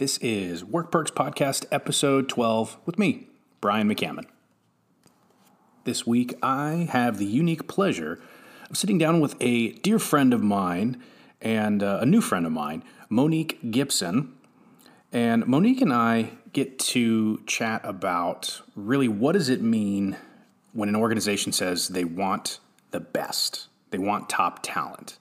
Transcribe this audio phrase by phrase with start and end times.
[0.00, 3.26] This is Work Perks Podcast, episode 12, with me,
[3.60, 4.24] Brian McCammon.
[5.84, 8.18] This week, I have the unique pleasure
[8.70, 11.02] of sitting down with a dear friend of mine
[11.42, 14.32] and uh, a new friend of mine, Monique Gibson.
[15.12, 20.16] And Monique and I get to chat about really what does it mean
[20.72, 22.58] when an organization says they want
[22.90, 25.18] the best, they want top talent.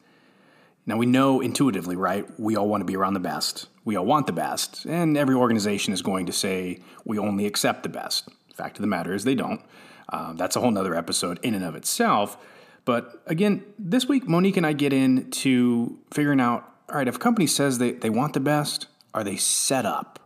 [0.90, 2.28] Now, we know intuitively, right?
[2.40, 3.68] We all want to be around the best.
[3.86, 4.86] We all want the best.
[4.86, 8.28] And every organization is going to say we only accept the best.
[8.56, 9.62] Fact of the matter is, they don't.
[10.12, 12.38] Uh, that's a whole nother episode in and of itself.
[12.86, 17.20] But again, this week, Monique and I get into figuring out all right, if a
[17.20, 20.18] company says they, they want the best, are they set up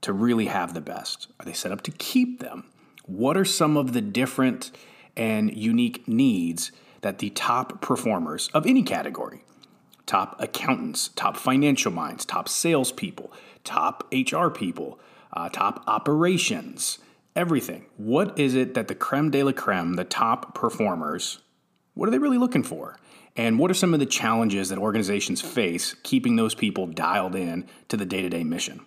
[0.00, 1.28] to really have the best?
[1.38, 2.64] Are they set up to keep them?
[3.06, 4.72] What are some of the different
[5.16, 9.44] and unique needs that the top performers of any category
[10.10, 13.32] top accountants, top financial minds, top salespeople,
[13.62, 14.98] top HR people,
[15.32, 16.98] uh, top operations,
[17.36, 17.86] everything.
[17.96, 21.38] What is it that the creme de la creme, the top performers,
[21.94, 22.98] what are they really looking for?
[23.36, 27.68] And what are some of the challenges that organizations face keeping those people dialed in
[27.88, 28.80] to the day to day mission?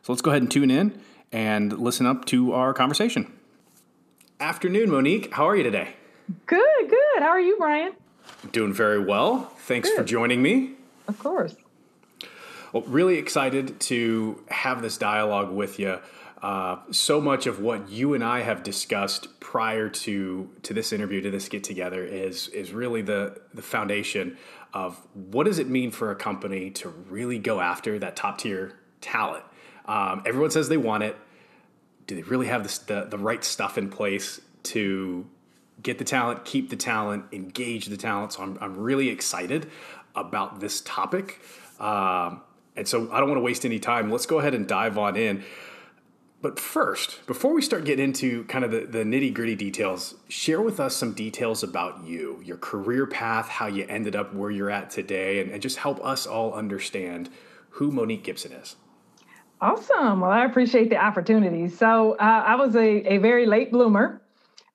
[0.00, 0.98] So let's go ahead and tune in
[1.30, 3.30] and listen up to our conversation.
[4.40, 5.34] Afternoon, Monique.
[5.34, 5.96] How are you today?
[6.46, 7.18] Good, good.
[7.18, 7.92] How are you, Brian?
[8.52, 9.52] Doing very well.
[9.58, 9.98] Thanks Good.
[9.98, 10.72] for joining me.
[11.08, 11.54] Of course.
[12.72, 16.00] Well, really excited to have this dialogue with you.
[16.42, 21.22] Uh, so much of what you and I have discussed prior to to this interview,
[21.22, 24.36] to this get together, is is really the the foundation
[24.74, 28.74] of what does it mean for a company to really go after that top tier
[29.00, 29.44] talent.
[29.86, 31.16] Um, everyone says they want it.
[32.06, 35.26] Do they really have this, the the right stuff in place to
[35.82, 38.32] get the talent, keep the talent, engage the talent.
[38.32, 39.70] So I'm, I'm really excited
[40.14, 41.40] about this topic.
[41.80, 42.42] Um,
[42.76, 44.10] and so I don't want to waste any time.
[44.10, 45.44] Let's go ahead and dive on in.
[46.40, 50.60] But first, before we start getting into kind of the, the nitty gritty details, share
[50.60, 54.68] with us some details about you, your career path, how you ended up where you're
[54.68, 57.30] at today, and, and just help us all understand
[57.70, 58.76] who Monique Gibson is.
[59.62, 60.20] Awesome.
[60.20, 61.66] Well, I appreciate the opportunity.
[61.68, 64.20] So uh, I was a, a very late bloomer.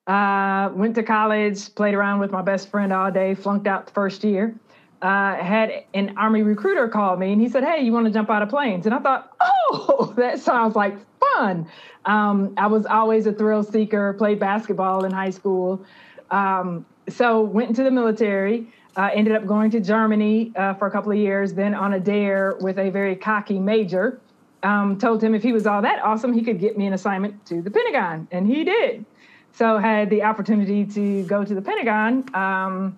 [0.06, 3.92] Uh, went to college, played around with my best friend all day, flunked out the
[3.92, 4.54] first year.
[5.02, 8.28] Uh, had an army recruiter call me and he said, Hey, you want to jump
[8.28, 8.84] out of planes?
[8.84, 11.66] And I thought, Oh, that sounds like fun.
[12.04, 15.84] Um, I was always a thrill seeker, played basketball in high school.
[16.30, 20.90] Um, so went into the military, uh, ended up going to Germany uh, for a
[20.90, 24.20] couple of years, then on a dare with a very cocky major.
[24.62, 27.46] Um, told him if he was all that awesome, he could get me an assignment
[27.46, 29.06] to the Pentagon, and he did.
[29.52, 32.24] So had the opportunity to go to the Pentagon.
[32.34, 32.96] Um,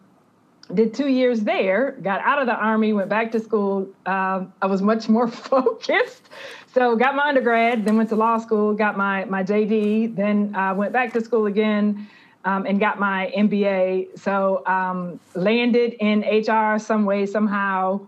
[0.72, 1.92] did two years there.
[2.02, 2.92] Got out of the army.
[2.92, 3.88] Went back to school.
[4.06, 6.28] Uh, I was much more focused.
[6.72, 7.84] So got my undergrad.
[7.84, 8.74] Then went to law school.
[8.74, 10.16] Got my my JD.
[10.16, 12.08] Then uh, went back to school again.
[12.44, 14.19] Um, and got my MBA.
[14.19, 18.00] So um, landed in HR some way, somehow,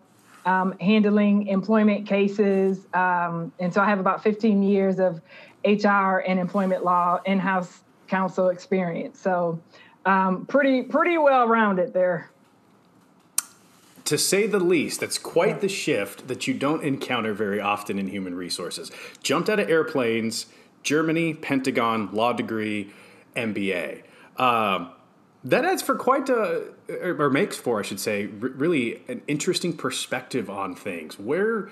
[0.44, 2.84] um, handling employment cases.
[2.94, 5.20] Um, and so I have about 15 years of
[5.64, 9.18] HR and employment law in-house counsel experience.
[9.18, 9.60] So
[10.04, 12.30] um, pretty pretty well rounded there.
[14.06, 18.08] To say the least, that's quite the shift that you don't encounter very often in
[18.08, 18.90] human resources.
[19.22, 20.46] Jumped out of airplanes,
[20.82, 22.92] Germany, Pentagon, law degree,
[23.34, 24.02] MBA.
[24.36, 24.90] Um,
[25.42, 30.50] that adds for quite a, or makes for, I should say, really an interesting perspective
[30.50, 31.18] on things.
[31.18, 31.70] Where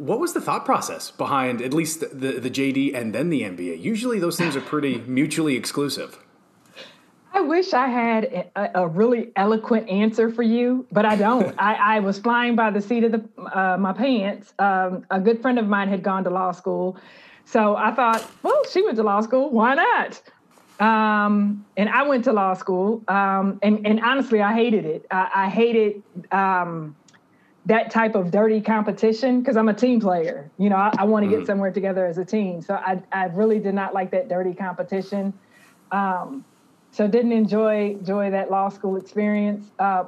[0.00, 3.42] what was the thought process behind at least the, the, the JD and then the
[3.42, 3.80] MBA?
[3.80, 6.18] Usually those things are pretty mutually exclusive.
[7.32, 8.24] I wish I had
[8.56, 11.54] a, a, really eloquent answer for you, but I don't.
[11.58, 13.22] I, I, was flying by the seat of the,
[13.56, 14.52] uh, my pants.
[14.58, 16.96] Um, a good friend of mine had gone to law school.
[17.44, 19.50] So I thought, well, she went to law school.
[19.50, 20.22] Why not?
[20.80, 23.04] Um, and I went to law school.
[23.06, 25.06] Um, and, and, honestly, I hated it.
[25.10, 26.96] I, I hated um,
[27.66, 30.50] that type of dirty competition because I'm a team player.
[30.58, 31.40] You know, I, I want to mm-hmm.
[31.40, 32.62] get somewhere together as a team.
[32.62, 35.32] So I, I really did not like that dirty competition.
[35.92, 36.44] Um,
[36.92, 40.04] so didn't enjoy enjoy that law school experience uh,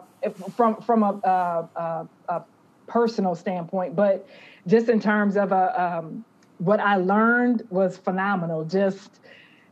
[0.57, 2.43] from from a, a, a, a,
[2.89, 4.27] personal standpoint, but
[4.67, 6.25] just in terms of a um,
[6.59, 8.65] what I learned was phenomenal.
[8.65, 9.21] Just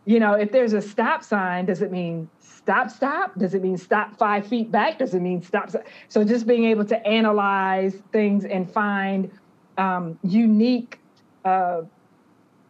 [0.05, 2.28] you know, if there's a stop sign, does it mean
[2.70, 3.37] stop, stop?
[3.37, 4.99] Does it mean stop five feet back?
[4.99, 5.70] Does it mean stop?
[6.08, 9.28] So just being able to analyze things and find
[9.76, 11.00] um, unique
[11.44, 11.82] uh,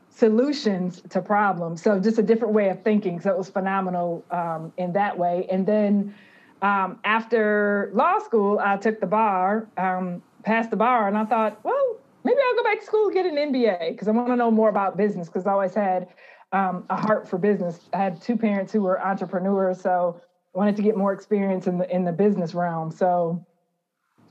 [0.09, 1.83] solutions to problems.
[1.83, 3.21] So just a different way of thinking.
[3.21, 5.47] So it was phenomenal um, in that way.
[5.51, 6.15] And then
[6.63, 11.63] um, after law school, I took the bar, um, passed the bar, and I thought,
[11.63, 14.51] well, maybe I'll go back to school get an MBA because I want to know
[14.51, 16.09] more about business because I always had
[16.53, 17.89] um, a heart for business.
[17.93, 20.21] I had two parents who were entrepreneurs, so
[20.53, 22.91] wanted to get more experience in the in the business realm.
[22.91, 23.45] So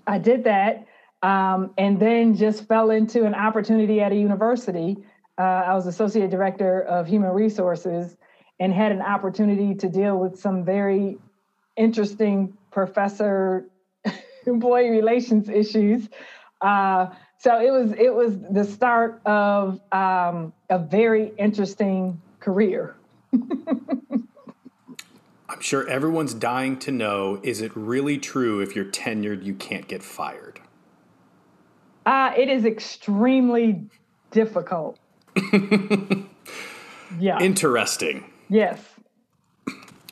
[0.05, 0.87] I did that,
[1.21, 4.97] um, and then just fell into an opportunity at a university.
[5.37, 8.17] Uh, I was associate director of human resources
[8.59, 11.17] and had an opportunity to deal with some very
[11.77, 13.69] interesting professor
[14.45, 16.09] employee relations issues.
[16.59, 17.07] Uh,
[17.39, 22.95] so it was it was the start of um, a very interesting career.
[25.49, 29.87] I'm sure everyone's dying to know is it really true if you're tenured, you can't
[29.87, 30.59] get fired?
[32.05, 33.85] Uh, it is extremely
[34.31, 34.99] difficult.
[37.19, 37.39] yeah.
[37.39, 38.25] Interesting.
[38.49, 38.83] Yes.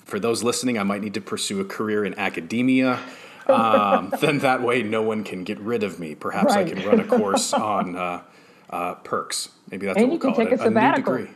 [0.06, 3.00] For those listening, I might need to pursue a career in academia.
[3.50, 6.16] Um, then that way, no one can get rid of me.
[6.16, 6.68] Perhaps right.
[6.68, 8.22] I can run a course on uh,
[8.70, 9.50] uh, perks.
[9.70, 10.60] Maybe that's and what we'll call it.
[10.60, 11.30] A, a, new degree.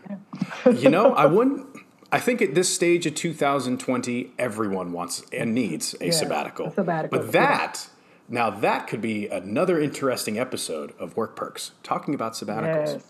[0.81, 1.67] you know, I wouldn't.
[2.11, 6.67] I think at this stage of 2020, everyone wants and needs a yeah, sabbatical.
[6.67, 7.19] A sabbatical.
[7.19, 7.89] But that,
[8.27, 12.93] now that could be another interesting episode of Work Perks, talking about sabbaticals.
[12.93, 13.03] Yes.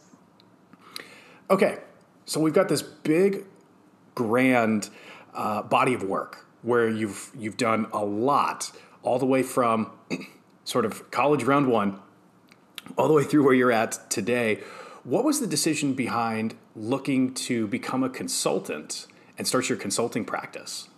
[1.49, 1.79] Okay,
[2.25, 3.43] so we've got this big,
[4.15, 4.89] grand
[5.33, 8.71] uh, body of work where you've you've done a lot,
[9.03, 9.91] all the way from
[10.63, 11.99] sort of college round one,
[12.97, 14.61] all the way through where you're at today.
[15.03, 19.07] What was the decision behind looking to become a consultant
[19.37, 20.89] and start your consulting practice?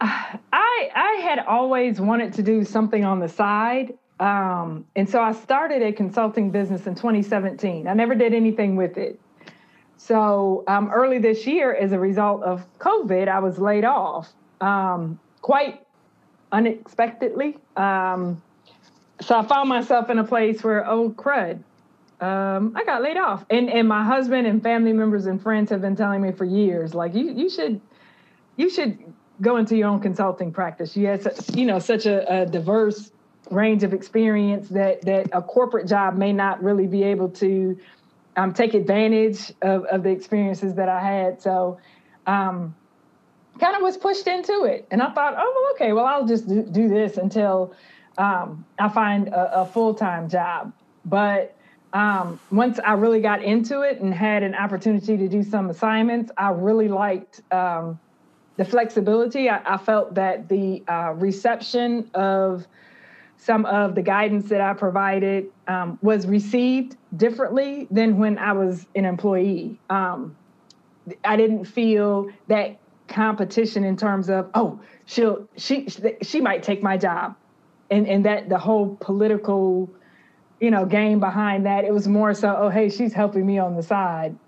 [0.00, 3.94] I I had always wanted to do something on the side.
[4.20, 7.88] Um, and so I started a consulting business in 2017.
[7.88, 9.20] I never did anything with it.
[9.96, 15.18] So um, early this year, as a result of COVID, I was laid off um,
[15.40, 15.81] quite
[16.52, 17.58] unexpectedly.
[17.76, 18.42] Um,
[19.20, 21.62] so I found myself in a place where, oh crud,
[22.20, 23.44] um, I got laid off.
[23.50, 26.94] And and my husband and family members and friends have been telling me for years,
[26.94, 27.80] like you you should
[28.56, 28.98] you should
[29.40, 30.96] go into your own consulting practice.
[30.96, 33.10] You have you know such a, a diverse
[33.50, 37.76] range of experience that that a corporate job may not really be able to
[38.36, 41.42] um, take advantage of, of the experiences that I had.
[41.42, 41.78] So
[42.26, 42.74] um,
[43.58, 44.86] kind of was pushed into it.
[44.90, 47.74] And I thought, oh, well, okay, well, I'll just do, do this until
[48.18, 50.72] um, I find a, a full time job.
[51.04, 51.56] But
[51.92, 56.30] um, once I really got into it and had an opportunity to do some assignments,
[56.36, 58.00] I really liked um,
[58.56, 59.50] the flexibility.
[59.50, 62.66] I, I, felt that the uh, reception of
[63.36, 68.86] some of the guidance that I provided um, was received differently than when I was
[68.94, 69.78] an employee.
[69.90, 70.36] Um,
[71.24, 72.78] I didn't feel that
[73.12, 75.88] competition in terms of oh she'll she
[76.22, 77.36] she might take my job,
[77.90, 79.92] and and that the whole political
[80.62, 81.84] you know, game behind that.
[81.84, 84.38] It was more so, oh, hey, she's helping me on the side.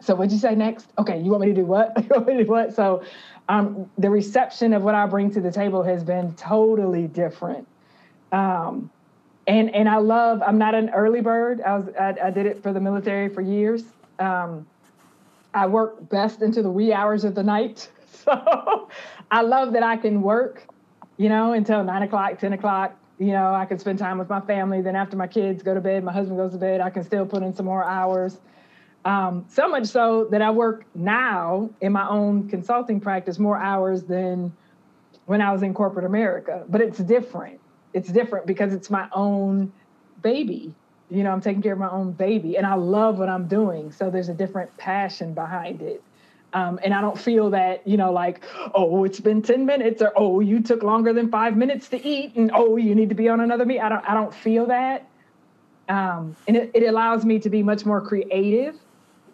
[0.00, 0.86] So what'd you say next?
[0.96, 1.92] Okay, you want me to do what?
[2.02, 2.74] you want me to do what?
[2.74, 3.02] So
[3.50, 7.68] um, the reception of what I bring to the table has been totally different.
[8.32, 8.90] Um,
[9.46, 10.42] and and I love.
[10.42, 11.60] I'm not an early bird.
[11.60, 13.84] I was I, I did it for the military for years.
[14.18, 14.66] Um,
[15.52, 17.90] I work best into the wee hours of the night.
[18.24, 18.88] So
[19.30, 20.66] I love that I can work,
[21.16, 24.40] you know, until nine o'clock, ten o'clock, you know, I can spend time with my
[24.40, 24.80] family.
[24.80, 27.26] Then after my kids go to bed, my husband goes to bed, I can still
[27.26, 28.38] put in some more hours.
[29.04, 34.02] Um, so much so that I work now in my own consulting practice more hours
[34.02, 34.52] than
[35.26, 36.64] when I was in corporate America.
[36.68, 37.60] But it's different.
[37.92, 39.72] It's different because it's my own
[40.22, 40.74] baby.
[41.10, 43.92] You know, I'm taking care of my own baby and I love what I'm doing.
[43.92, 46.02] So there's a different passion behind it.
[46.54, 48.42] Um, and I don't feel that, you know, like,
[48.74, 52.36] oh, it's been 10 minutes or oh, you took longer than five minutes to eat
[52.36, 53.80] and oh, you need to be on another meet.
[53.80, 55.06] I don't I don't feel that.
[55.88, 58.76] Um, and it, it allows me to be much more creative.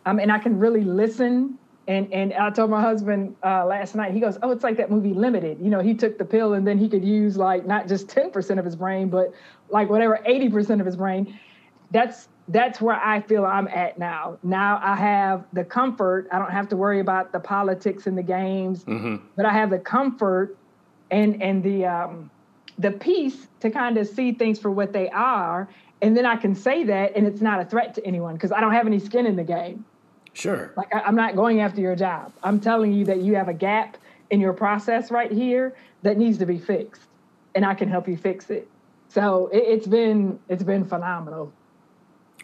[0.06, 1.58] Um, and I can really listen.
[1.86, 4.90] And and I told my husband uh, last night, he goes, Oh, it's like that
[4.90, 5.58] movie Limitless.
[5.60, 8.58] You know, he took the pill and then he could use like not just 10%
[8.58, 9.32] of his brain, but
[9.68, 11.38] like whatever 80% of his brain.
[11.90, 14.38] That's that's where I feel I'm at now.
[14.42, 16.28] Now I have the comfort.
[16.30, 19.16] I don't have to worry about the politics and the games, mm-hmm.
[19.36, 20.56] but I have the comfort
[21.10, 22.30] and and the um,
[22.78, 25.68] the peace to kind of see things for what they are,
[26.02, 28.60] and then I can say that, and it's not a threat to anyone because I
[28.60, 29.84] don't have any skin in the game.
[30.34, 30.72] Sure.
[30.76, 32.32] Like I, I'm not going after your job.
[32.42, 33.96] I'm telling you that you have a gap
[34.30, 37.08] in your process right here that needs to be fixed,
[37.54, 38.68] and I can help you fix it.
[39.08, 41.52] So it, it's been it's been phenomenal.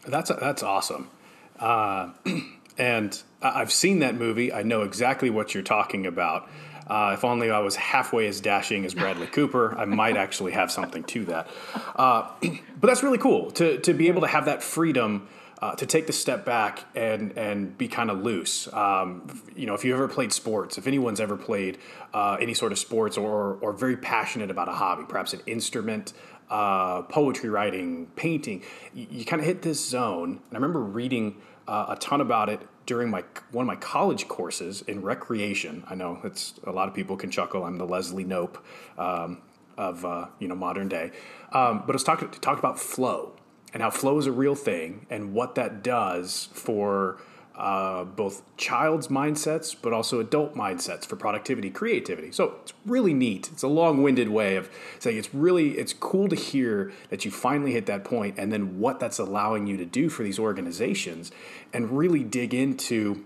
[0.06, 1.10] That's that's awesome.
[1.58, 2.10] Uh,
[2.78, 4.52] and I've seen that movie.
[4.52, 6.48] I know exactly what you're talking about.
[6.86, 10.72] Uh, if only I was halfway as dashing as Bradley Cooper, I might actually have
[10.72, 11.48] something to that.
[11.94, 12.28] Uh,
[12.80, 15.28] but that's really cool to, to be able to have that freedom
[15.62, 18.72] uh, to take the step back and and be kind of loose.
[18.72, 21.78] Um, you know, if you ever played sports, if anyone's ever played
[22.14, 26.12] uh, any sort of sports or or very passionate about a hobby, perhaps an instrument,
[26.50, 30.30] uh, poetry writing, painting, you, you kind of hit this zone.
[30.30, 34.26] And I remember reading uh, a ton about it during my one of my college
[34.26, 35.84] courses in recreation.
[35.88, 37.64] I know it's a lot of people can chuckle.
[37.64, 38.58] I'm the Leslie Knope
[38.98, 39.42] um,
[39.78, 41.12] of uh, you know modern day,
[41.52, 43.32] um, but it's talking talked about flow
[43.72, 47.18] and how flow is a real thing and what that does for
[47.56, 53.50] uh, both child's mindsets but also adult mindsets for productivity creativity so it's really neat
[53.52, 57.72] it's a long-winded way of saying it's really it's cool to hear that you finally
[57.72, 61.30] hit that point and then what that's allowing you to do for these organizations
[61.72, 63.24] and really dig into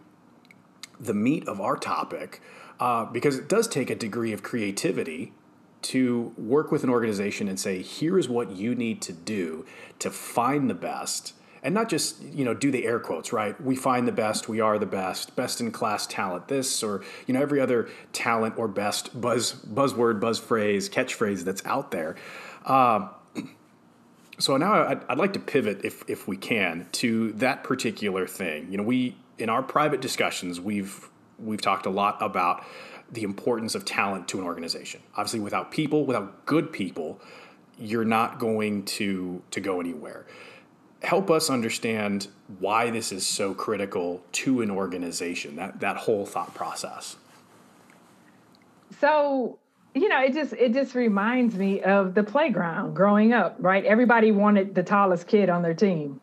[0.98, 2.40] the meat of our topic
[2.80, 5.32] uh, because it does take a degree of creativity
[5.82, 9.66] to work with an organization and say, here is what you need to do
[9.98, 11.34] to find the best.
[11.64, 13.58] And not just, you know, do the air quotes, right?
[13.60, 17.32] We find the best, we are the best, best in class talent, this or, you
[17.32, 22.16] know, every other talent or best buzz buzzword, buzz phrase, catchphrase that's out there.
[22.66, 23.08] Uh,
[24.38, 28.70] so now I'd, I'd like to pivot, if, if we can, to that particular thing.
[28.70, 32.64] You know, we, in our private discussions, we've, we've talked a lot about
[33.10, 35.00] the importance of talent to an organization.
[35.16, 37.20] Obviously, without people, without good people,
[37.78, 40.26] you're not going to to go anywhere.
[41.02, 45.56] Help us understand why this is so critical to an organization.
[45.56, 47.16] That that whole thought process.
[49.00, 49.58] So
[49.94, 53.84] you know, it just it just reminds me of the playground growing up, right?
[53.84, 56.20] Everybody wanted the tallest kid on their team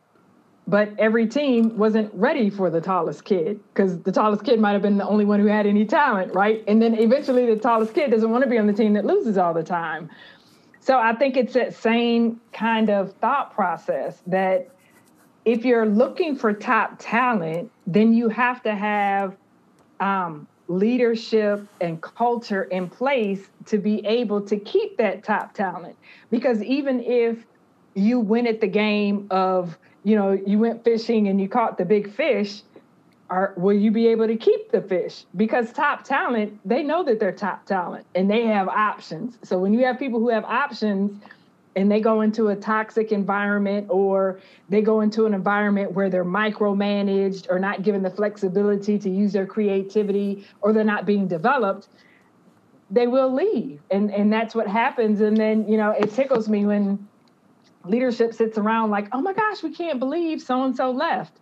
[0.67, 4.81] but every team wasn't ready for the tallest kid because the tallest kid might have
[4.81, 6.63] been the only one who had any talent, right?
[6.65, 9.37] And then eventually the tallest kid doesn't want to be on the team that loses
[9.37, 10.09] all the time.
[10.81, 14.67] So I think it's that same kind of thought process that
[15.45, 19.37] if you're looking for top talent, then you have to have
[19.99, 25.95] um, leadership and culture in place to be able to keep that top talent.
[26.31, 27.45] Because even if
[27.93, 31.85] you win at the game of you know, you went fishing and you caught the
[31.85, 32.63] big fish,
[33.31, 35.23] are will you be able to keep the fish?
[35.35, 39.39] Because top talent, they know that they're top talent and they have options.
[39.43, 41.19] So when you have people who have options
[41.77, 46.25] and they go into a toxic environment or they go into an environment where they're
[46.25, 51.87] micromanaged or not given the flexibility to use their creativity or they're not being developed,
[52.91, 53.79] they will leave.
[53.89, 55.21] And and that's what happens.
[55.21, 57.07] And then, you know, it tickles me when
[57.85, 61.37] leadership sits around like, oh my gosh, we can't believe so and so left.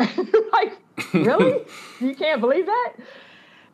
[0.52, 0.78] like,
[1.12, 1.64] really?
[2.00, 2.94] you can't believe that?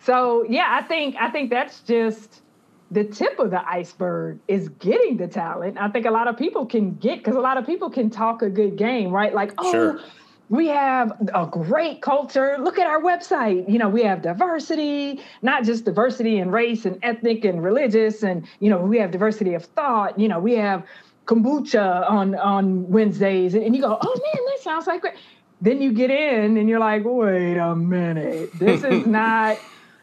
[0.00, 2.42] So yeah, I think I think that's just
[2.90, 5.76] the tip of the iceberg is getting the talent.
[5.78, 8.42] I think a lot of people can get because a lot of people can talk
[8.42, 9.34] a good game, right?
[9.34, 10.00] Like, oh, sure.
[10.48, 12.56] we have a great culture.
[12.60, 13.68] Look at our website.
[13.68, 18.46] You know, we have diversity, not just diversity in race and ethnic and religious, and
[18.60, 20.18] you know, we have diversity of thought.
[20.18, 20.84] You know, we have
[21.24, 25.14] kombucha on on Wednesdays, and, you go, oh man, that sounds like great.
[25.60, 29.58] Then you get in and you're like, wait a minute, this is not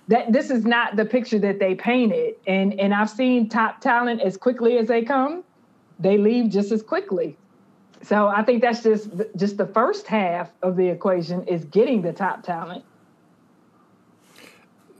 [0.07, 2.36] that this is not the picture that they painted.
[2.48, 5.43] And and I've seen top talent as quickly as they come,
[6.00, 7.38] they leave just as quickly.
[8.01, 12.13] So I think that's just just the first half of the equation is getting the
[12.13, 12.83] top talent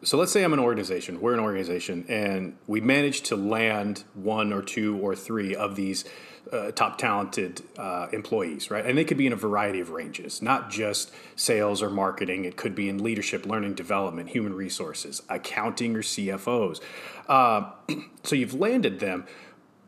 [0.04, 4.52] so let's say I'm an organization, we're an organization, and we manage to land one
[4.52, 6.04] or two or three of these
[6.52, 8.86] uh, top talented uh, employees, right?
[8.86, 12.46] And they could be in a variety of ranges, not just sales or marketing.
[12.46, 16.80] It could be in leadership, learning, development, human resources, accounting, or CFOs.
[17.28, 17.72] Uh,
[18.24, 19.26] so you've landed them.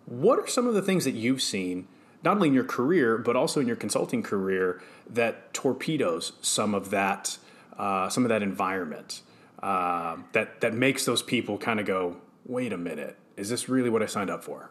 [0.06, 1.88] What are some of the things that you've seen,
[2.24, 6.90] not only in your career but also in your consulting career, that torpedoes some of
[6.92, 7.38] that,
[7.78, 9.22] uh, some of that environment?
[9.66, 13.90] uh, that that makes those people kind of go, wait a minute, is this really
[13.90, 14.70] what I signed up for?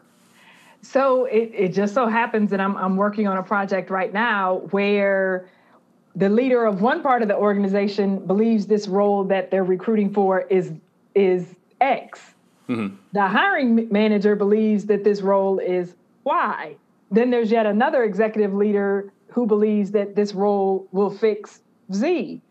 [0.81, 4.61] So it, it just so happens that I'm I'm working on a project right now
[4.71, 5.47] where
[6.15, 10.41] the leader of one part of the organization believes this role that they're recruiting for
[10.41, 10.71] is
[11.13, 12.35] is X.
[12.69, 12.95] Mm-hmm.
[13.13, 16.75] The hiring manager believes that this role is Y.
[17.11, 22.41] Then there's yet another executive leader who believes that this role will fix Z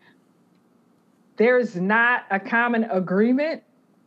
[1.37, 3.63] there's not a common agreement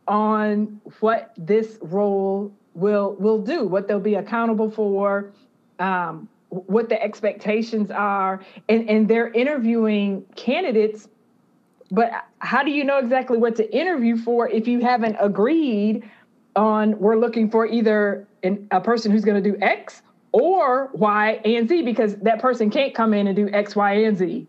[0.07, 5.31] on what this role will will do, what they'll be accountable for,
[5.79, 11.07] um, what the expectations are, and and they're interviewing candidates
[11.91, 16.07] but how do you know exactly what to interview for if you haven't agreed
[16.55, 21.41] on we're looking for either an, a person who's going to do X or Y
[21.45, 24.47] and Z because that person can't come in and do X, Y, and Z.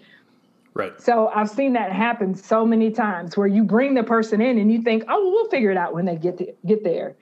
[0.75, 1.00] Right.
[1.00, 4.70] So I've seen that happen so many times where you bring the person in and
[4.70, 7.16] you think, oh, well, figure it out when they get to, get there,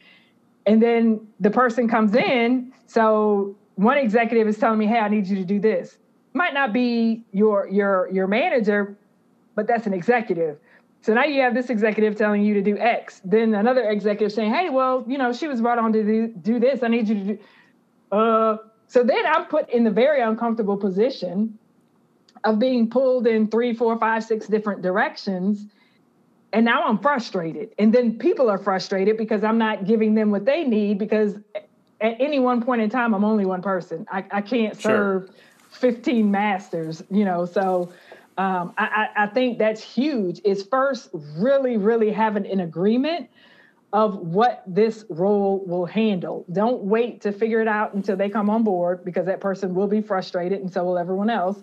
[0.68, 2.72] and then the person comes in.
[2.86, 5.96] So one executive is telling me, hey, I need you to do this.
[6.34, 8.96] Might not be your your your manager,
[9.54, 10.58] but that's an executive.
[11.00, 13.20] So now you have this executive telling you to do X.
[13.24, 16.60] Then another executive saying, hey, well, you know, she was brought on to do, do
[16.60, 16.82] this.
[16.82, 17.38] I need you to do.
[18.10, 18.56] Uh,
[18.88, 21.58] so then I'm put in the very uncomfortable position
[22.44, 25.66] of being pulled in three, four, five, six different directions.
[26.52, 27.74] And now I'm frustrated.
[27.78, 31.36] And then people are frustrated because I'm not giving them what they need because
[32.00, 34.06] at any one point in time, I'm only one person.
[34.10, 35.92] I, I can't serve sure.
[35.92, 37.44] 15 masters, you know.
[37.44, 37.92] So
[38.38, 40.40] um, I, I think that's huge.
[40.44, 43.28] Is first really, really having an agreement
[43.92, 46.44] of what this role will handle.
[46.52, 49.86] Don't wait to figure it out until they come on board because that person will
[49.86, 51.62] be frustrated and so will everyone else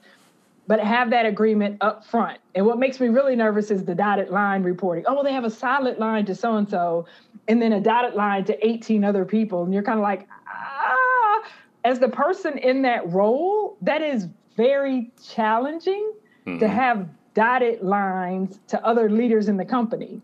[0.67, 2.39] but have that agreement up front.
[2.55, 5.03] And what makes me really nervous is the dotted line reporting.
[5.07, 7.05] Oh, well, they have a solid line to so and so,
[7.47, 9.63] and then a dotted line to 18 other people.
[9.63, 11.43] And you're kind of like, ah,
[11.83, 16.13] as the person in that role, that is very challenging
[16.45, 16.59] mm-hmm.
[16.59, 20.21] to have dotted lines to other leaders in the company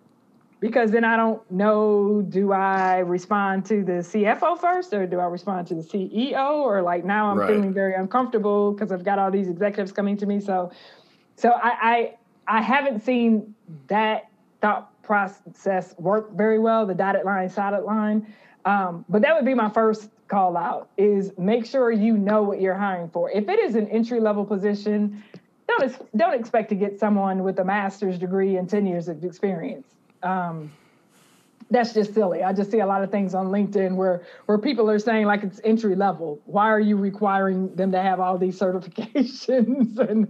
[0.62, 5.26] because then I don't know do I respond to the CFO first or do I
[5.26, 7.50] respond to the CEO or like now I'm right.
[7.50, 10.40] feeling very uncomfortable because I've got all these executives coming to me.
[10.40, 10.72] So
[11.36, 12.16] so I,
[12.48, 13.54] I I haven't seen
[13.88, 14.30] that
[14.62, 18.34] thought process work very well, the dotted line, solid line.
[18.64, 22.62] Um, but that would be my first call out is make sure you know what
[22.62, 23.32] you're hiring for.
[23.32, 25.24] If it is an entry level position,
[25.68, 29.96] don't don't expect to get someone with a master's degree and 10 years of experience
[30.24, 30.72] um,
[31.72, 32.44] that's just silly.
[32.44, 35.44] I just see a lot of things on LinkedIn where where people are saying like
[35.44, 36.40] it's entry level.
[36.46, 40.28] Why are you requiring them to have all these certifications and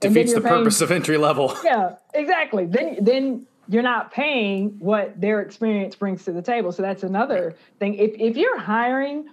[0.00, 1.56] defeats and the paying, purpose of entry level?
[1.64, 2.66] Yeah, exactly.
[2.66, 6.70] Then then you're not paying what their experience brings to the table.
[6.70, 7.94] So that's another thing.
[7.94, 9.28] If if you're hiring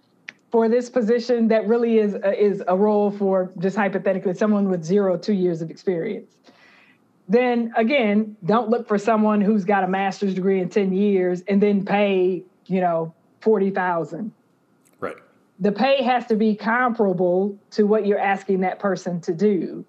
[0.50, 4.84] for this position that really is a, is a role for just hypothetically someone with
[4.84, 6.36] zero two years of experience
[7.32, 11.64] then again, don't look for someone who's got a master's degree in 10 years and
[11.64, 14.34] then pay, you know, 40,000.
[15.00, 15.16] Right.
[15.60, 19.86] The pay has to be comparable to what you're asking that person to do.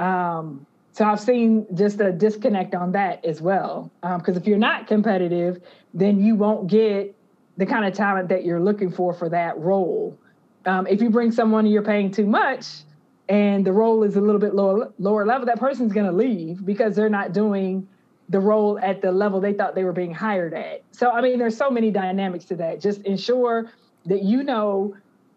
[0.00, 3.92] Um, so I've seen just a disconnect on that as well.
[4.02, 5.60] Because um, if you're not competitive,
[5.94, 7.14] then you won't get
[7.56, 10.18] the kind of talent that you're looking for for that role.
[10.64, 12.82] Um, if you bring someone and you're paying too much,
[13.28, 16.64] and the role is a little bit lower lower level, that person's going to leave
[16.64, 17.88] because they're not doing
[18.28, 20.82] the role at the level they thought they were being hired at.
[20.92, 22.80] So I mean, there's so many dynamics to that.
[22.80, 23.70] Just ensure
[24.06, 24.96] that you know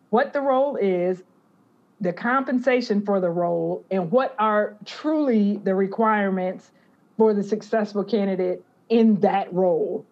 [0.10, 1.24] what the role is,
[2.02, 6.72] the compensation for the role, and what are truly the requirements
[7.18, 10.06] for the successful candidate in that role.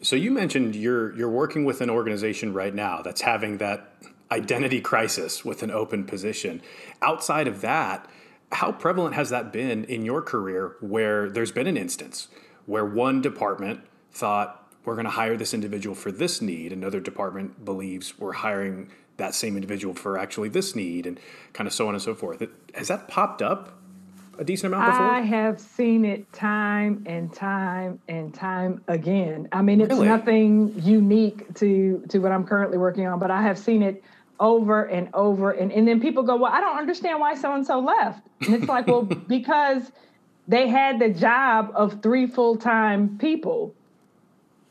[0.00, 3.92] So you mentioned you're you're working with an organization right now that's having that
[4.30, 6.60] identity crisis with an open position.
[7.02, 8.08] Outside of that,
[8.52, 12.28] how prevalent has that been in your career where there's been an instance
[12.66, 13.80] where one department
[14.12, 18.90] thought we're going to hire this individual for this need, another department believes we're hiring
[19.18, 21.20] that same individual for actually this need, and
[21.52, 22.42] kind of so on and so forth.
[22.74, 23.78] Has that popped up
[24.38, 25.06] a decent amount before?
[25.06, 29.48] I have seen it time and time and time again.
[29.52, 30.06] I mean, it's really?
[30.06, 34.02] nothing unique to to what I'm currently working on, but I have seen it
[34.40, 37.66] over and over and, and then people go well i don't understand why so and
[37.66, 38.26] so left.
[38.42, 39.90] And it's like well because
[40.48, 43.74] they had the job of three full-time people.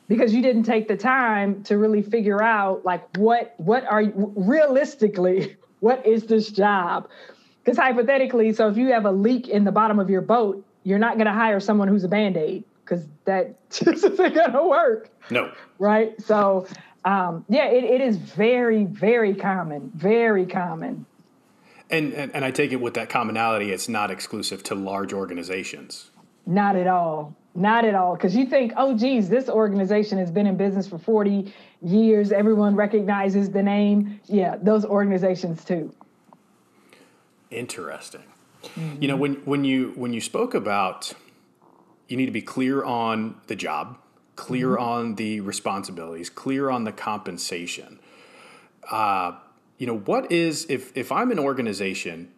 [0.08, 4.34] Because you didn't take the time to really figure out like what what are you
[4.36, 7.10] realistically what is this job?
[7.64, 11.00] Because hypothetically so if you have a leak in the bottom of your boat you're
[11.00, 15.10] not going to hire someone who's a band-aid because that just isn't going to work.
[15.30, 15.52] No.
[15.78, 16.20] Right?
[16.22, 16.66] So
[17.08, 21.06] um, yeah, it, it is very, very common, very common.
[21.90, 26.12] And, and, and I take it with that commonality, it's not exclusive to large organizations.
[26.46, 27.34] Not at all.
[27.56, 28.16] Not at all.
[28.16, 32.34] Because you think, oh, geez, this organization has been in business for 40 years.
[32.34, 34.20] Everyone recognizes the name.
[34.26, 35.94] Yeah, those organizations too.
[37.50, 38.24] Interesting.
[38.64, 39.02] Mm-hmm.
[39.02, 41.14] You know, when, when you when you spoke about
[42.10, 43.98] you need to be clear on the job,
[44.38, 44.84] clear mm-hmm.
[44.84, 48.00] on the responsibilities, clear on the compensation.
[48.90, 49.34] Uh,
[49.78, 52.32] you know, what is if if I'm an organization,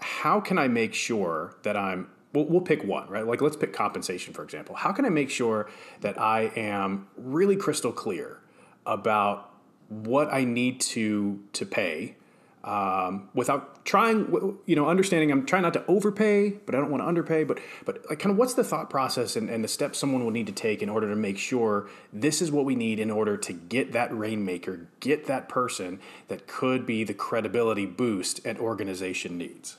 [0.00, 3.24] how can I make sure that I'm we'll, we'll pick one, right?
[3.24, 4.74] Like let's pick compensation, for example.
[4.74, 5.70] How can I make sure
[6.00, 8.40] that I am really crystal clear
[8.84, 9.54] about
[9.88, 12.16] what I need to to pay
[12.66, 17.00] um, without trying, you know, understanding I'm trying not to overpay, but I don't want
[17.02, 17.44] to underpay.
[17.44, 20.32] But but like, kind of what's the thought process and, and the steps someone will
[20.32, 23.36] need to take in order to make sure this is what we need in order
[23.36, 29.38] to get that rainmaker, get that person that could be the credibility boost an organization
[29.38, 29.76] needs.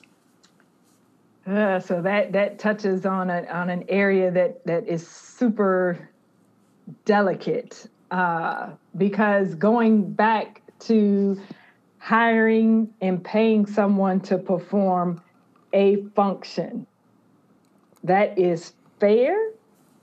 [1.46, 6.10] Uh, so that that touches on a, on an area that that is super
[7.04, 11.38] delicate uh, because going back to
[12.08, 15.22] hiring and paying someone to perform
[15.74, 16.88] a function.
[18.06, 19.50] That is fair,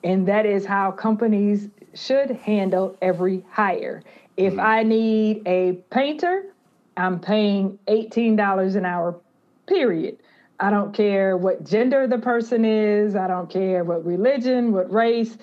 [0.03, 4.03] and that is how companies should handle every hire.
[4.37, 4.61] If mm-hmm.
[4.61, 6.53] I need a painter,
[6.99, 9.19] I'm paying $18 an hour,
[9.67, 10.19] period.
[10.61, 15.39] I don't care what gender the person is, I don't care what religion, what race.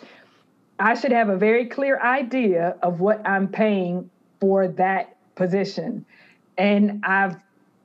[0.78, 6.06] I should have a very clear idea of what I'm paying for that position.
[6.57, 7.37] And I've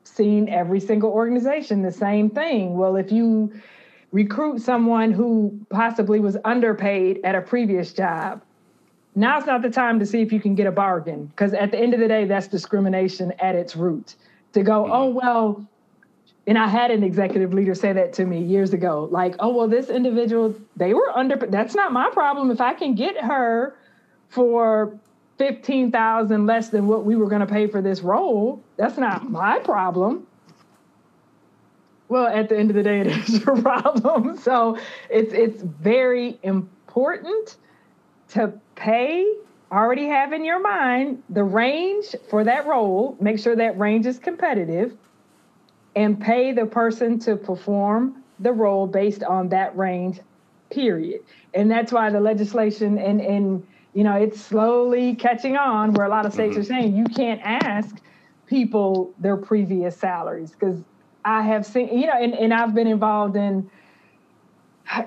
[0.05, 2.77] seen every single organization the same thing.
[2.77, 3.53] Well, if you
[4.13, 8.43] recruit someone who possibly was underpaid at a previous job,
[9.15, 11.79] now's not the time to see if you can get a bargain because at the
[11.79, 14.15] end of the day, that's discrimination at its root.
[14.53, 14.93] To go, mm-hmm.
[14.93, 15.67] oh, well,
[16.47, 19.69] and I had an executive leader say that to me years ago like, oh, well,
[19.69, 22.51] this individual, they were under, that's not my problem.
[22.51, 23.77] If I can get her
[24.29, 24.99] for
[25.39, 28.63] 15,000 less than what we were going to pay for this role.
[28.77, 30.27] That's not my problem.
[32.09, 34.39] Well, at the end of the day, it is your problem.
[34.47, 34.79] So
[35.11, 37.57] it's it's very important
[38.31, 39.27] to pay.
[39.73, 43.17] Already have in your mind the range for that role.
[43.21, 44.97] Make sure that range is competitive,
[45.97, 50.21] and pay the person to perform the role based on that range.
[50.71, 51.23] Period.
[51.55, 56.11] And that's why the legislation and and you know, it's slowly catching on where a
[56.11, 56.61] lot of states mm-hmm.
[56.61, 57.97] are saying you can't ask
[58.47, 60.85] people their previous salaries because
[61.25, 63.71] I have seen, you know, and, and I've been involved in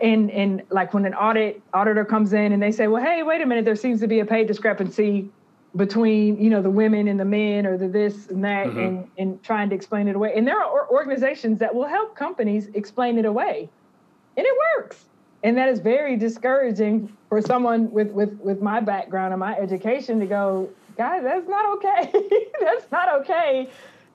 [0.01, 3.41] in in like when an audit auditor comes in and they say, well, hey, wait
[3.41, 5.29] a minute, there seems to be a pay discrepancy
[5.75, 8.79] between you know the women and the men or the this and that mm-hmm.
[8.79, 12.69] and and trying to explain it away and there are organizations that will help companies
[12.73, 13.69] explain it away
[14.35, 15.05] and it works
[15.43, 20.19] and that is very discouraging for someone with with with my background and my education
[20.19, 22.11] to go guys that's not okay.
[22.59, 23.69] That's not okay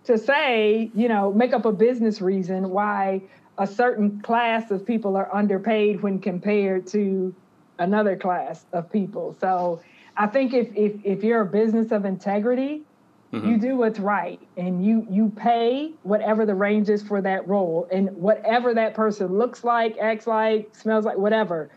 [0.04, 3.22] to say you know make up a business reason why
[3.56, 7.34] a certain class of people are underpaid when compared to
[7.78, 9.36] another class of people.
[9.40, 9.80] So
[10.16, 12.82] i think if if, if you're a business of integrity
[13.34, 13.48] Mm-hmm.
[13.48, 17.88] You do what's right and you you pay whatever the range is for that role
[17.90, 21.68] and whatever that person looks like, acts like, smells like, whatever.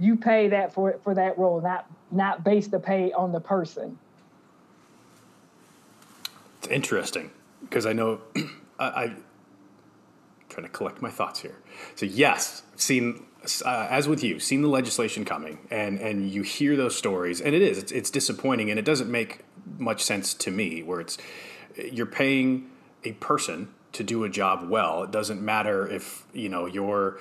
[0.00, 3.96] You pay that for for that role, not not base the pay on the person.
[6.58, 7.30] It's interesting
[7.60, 8.20] because I know
[8.80, 9.16] I, I
[10.48, 11.58] trying to collect my thoughts here.
[11.94, 13.24] So yes, seen
[13.64, 17.54] uh, as with you, seen the legislation coming, and and you hear those stories, and
[17.54, 19.44] it is it's, it's disappointing, and it doesn't make
[19.78, 20.82] much sense to me.
[20.82, 21.18] Where it's
[21.76, 22.70] you're paying
[23.04, 25.02] a person to do a job well.
[25.04, 27.18] It doesn't matter if you know you're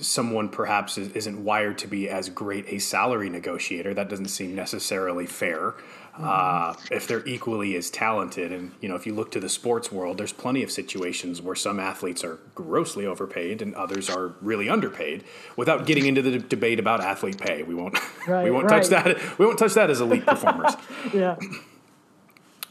[0.00, 3.94] someone perhaps isn't wired to be as great a salary negotiator.
[3.94, 5.74] That doesn't seem necessarily fair.
[6.18, 9.90] Uh, if they're equally as talented, and you know, if you look to the sports
[9.90, 14.68] world, there's plenty of situations where some athletes are grossly overpaid and others are really
[14.68, 15.24] underpaid.
[15.56, 17.96] Without getting into the debate about athlete pay, we won't
[18.28, 18.82] right, we won't right.
[18.82, 19.38] touch that.
[19.38, 20.74] We won't touch that as elite performers.
[21.14, 21.36] yeah.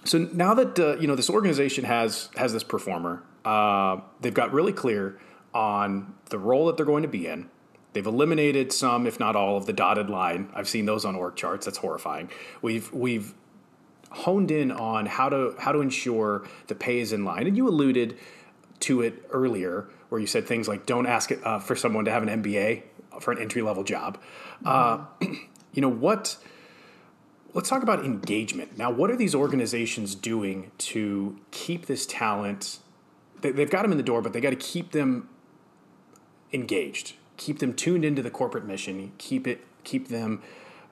[0.03, 4.53] So now that uh, you know this organization has has this performer, uh, they've got
[4.53, 5.19] really clear
[5.53, 7.49] on the role that they're going to be in.
[7.93, 10.49] They've eliminated some, if not all, of the dotted line.
[10.53, 11.65] I've seen those on org charts.
[11.65, 12.29] That's horrifying.
[12.61, 13.33] We've we've
[14.11, 17.67] honed in on how to how to ensure the pay is in line, and you
[17.67, 18.17] alluded
[18.81, 22.11] to it earlier, where you said things like, "Don't ask it, uh, for someone to
[22.11, 22.83] have an MBA
[23.19, 24.19] for an entry level job."
[24.63, 25.33] Mm-hmm.
[25.71, 26.35] You know what?
[27.53, 28.91] Let's talk about engagement now.
[28.91, 32.79] What are these organizations doing to keep this talent?
[33.41, 35.29] They, they've got them in the door, but they got to keep them
[36.51, 40.43] engaged keep them tuned into the corporate mission, keep it keep them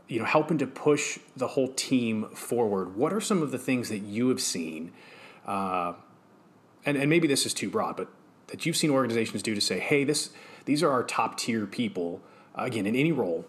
[0.08, 2.96] you know helping to push the whole team forward.
[2.96, 4.94] What are some of the things that you have seen?
[5.46, 5.94] Uh,
[6.86, 8.08] and, and maybe this is too broad, but
[8.48, 10.32] that you've seen organizations do to say, hey, this
[10.66, 12.22] these are our top tier people.
[12.56, 13.46] Again, in any role,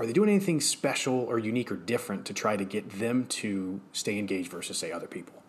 [0.00, 3.80] are they doing anything special or unique or different to try to get them to
[3.92, 5.40] stay engaged versus say other people?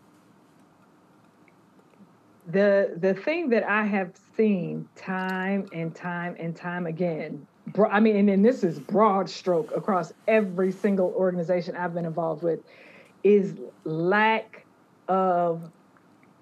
[2.48, 7.46] the the thing that I have seen time and time and time again,
[7.90, 12.44] I mean, and, and this is broad stroke across every single organization I've been involved
[12.44, 12.60] with,
[13.24, 14.66] is lack
[15.08, 15.70] of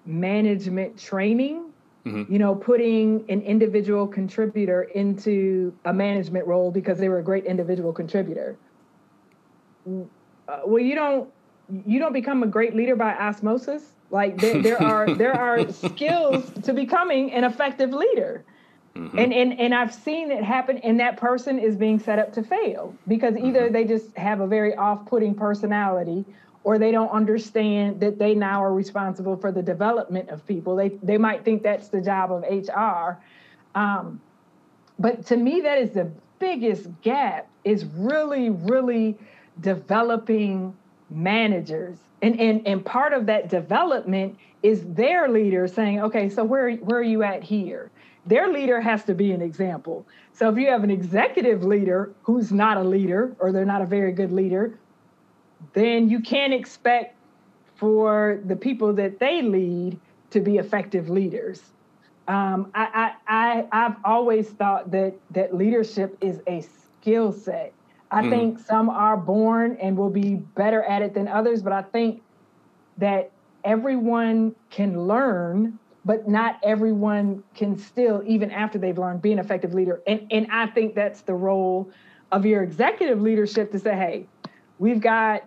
[0.06, 1.66] management training.
[2.06, 2.32] Mm-hmm.
[2.32, 7.44] You know, putting an individual contributor into a management role because they were a great
[7.44, 8.56] individual contributor.
[9.86, 10.00] Uh,
[10.64, 11.28] well, you don't
[11.86, 16.50] you don't become a great leader by osmosis like there, there are there are skills
[16.62, 18.44] to becoming an effective leader.
[18.96, 19.18] Mm-hmm.
[19.18, 22.42] And, and and I've seen it happen, and that person is being set up to
[22.42, 23.72] fail because either mm-hmm.
[23.72, 26.24] they just have a very off-putting personality,
[26.62, 30.76] or they don't understand that they now are responsible for the development of people.
[30.76, 33.18] They they might think that's the job of HR,
[33.78, 34.20] um,
[34.98, 37.48] but to me, that is the biggest gap.
[37.62, 39.18] Is really really
[39.60, 40.74] developing
[41.10, 46.72] managers and and and part of that development is their leader saying okay so where
[46.76, 47.90] where are you at here
[48.26, 52.52] their leader has to be an example so if you have an executive leader who's
[52.52, 54.78] not a leader or they're not a very good leader
[55.72, 57.16] then you can't expect
[57.76, 59.98] for the people that they lead
[60.30, 61.62] to be effective leaders
[62.28, 66.62] um, I, I, I, I've always thought that that leadership is a
[67.00, 67.72] skill set
[68.10, 68.30] I mm.
[68.30, 72.22] think some are born and will be better at it than others, but I think
[72.98, 73.30] that
[73.64, 79.74] everyone can learn, but not everyone can still, even after they've learned, be an effective
[79.74, 80.02] leader.
[80.06, 81.90] And and I think that's the role
[82.32, 84.26] of your executive leadership to say, hey,
[84.78, 85.44] we've got,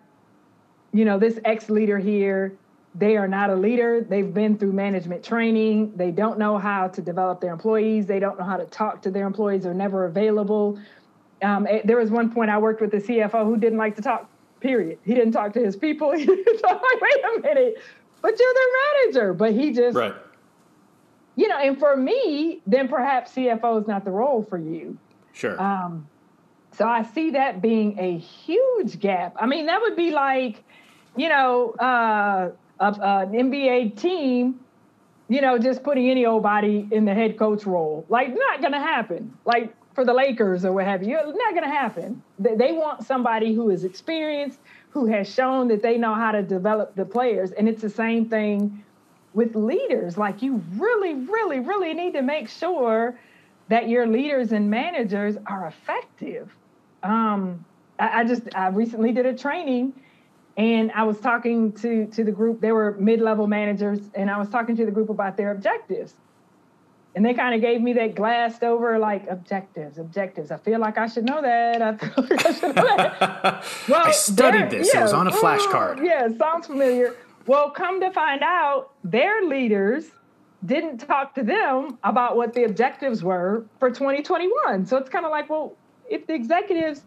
[0.94, 2.56] you know, this ex leader here.
[2.96, 4.06] They are not a leader.
[4.08, 5.94] They've been through management training.
[5.96, 8.06] They don't know how to develop their employees.
[8.06, 9.64] They don't know how to talk to their employees.
[9.64, 10.80] They're never available.
[11.42, 14.02] Um, it, there was one point I worked with a CFO who didn't like to
[14.02, 14.30] talk.
[14.60, 15.00] Period.
[15.04, 16.12] He didn't talk to his people.
[16.18, 16.82] He talk.
[16.82, 17.82] Like, wait a minute,
[18.22, 19.34] but you're the manager.
[19.34, 20.14] But he just, right.
[21.36, 21.58] you know.
[21.58, 24.98] And for me, then perhaps CFO is not the role for you.
[25.34, 25.60] Sure.
[25.60, 26.08] Um,
[26.72, 29.36] so I see that being a huge gap.
[29.40, 30.64] I mean, that would be like,
[31.16, 34.60] you know, uh, a, an NBA team
[35.30, 38.06] you know, just putting any old body in the head coach role.
[38.10, 39.36] Like, not gonna happen.
[39.46, 41.16] Like, for the Lakers or what have you.
[41.16, 42.22] Not going to happen.
[42.40, 46.96] They want somebody who is experienced, who has shown that they know how to develop
[46.96, 47.52] the players.
[47.52, 48.84] And it's the same thing
[49.34, 50.18] with leaders.
[50.18, 53.18] Like you really, really, really need to make sure
[53.70, 56.52] that your leaders and managers are effective.
[57.02, 57.64] Um,
[58.00, 59.94] I, I just I recently did a training
[60.58, 62.62] and I was talking to to the group.
[62.62, 66.16] They were mid-level managers, and I was talking to the group about their objectives
[67.16, 70.52] and they kind of gave me that glassed over like objectives, objectives.
[70.52, 71.82] I feel like I should know that.
[71.82, 73.66] I feel like I should know that.
[73.88, 74.94] well, I studied this.
[74.94, 76.04] Yeah, it was on a flashcard.
[76.04, 77.16] yeah, sounds familiar.
[77.46, 80.06] Well, come to find out, their leaders
[80.66, 84.86] didn't talk to them about what the objectives were for 2021.
[84.86, 85.76] So it's kind of like, well,
[86.10, 87.04] if the executives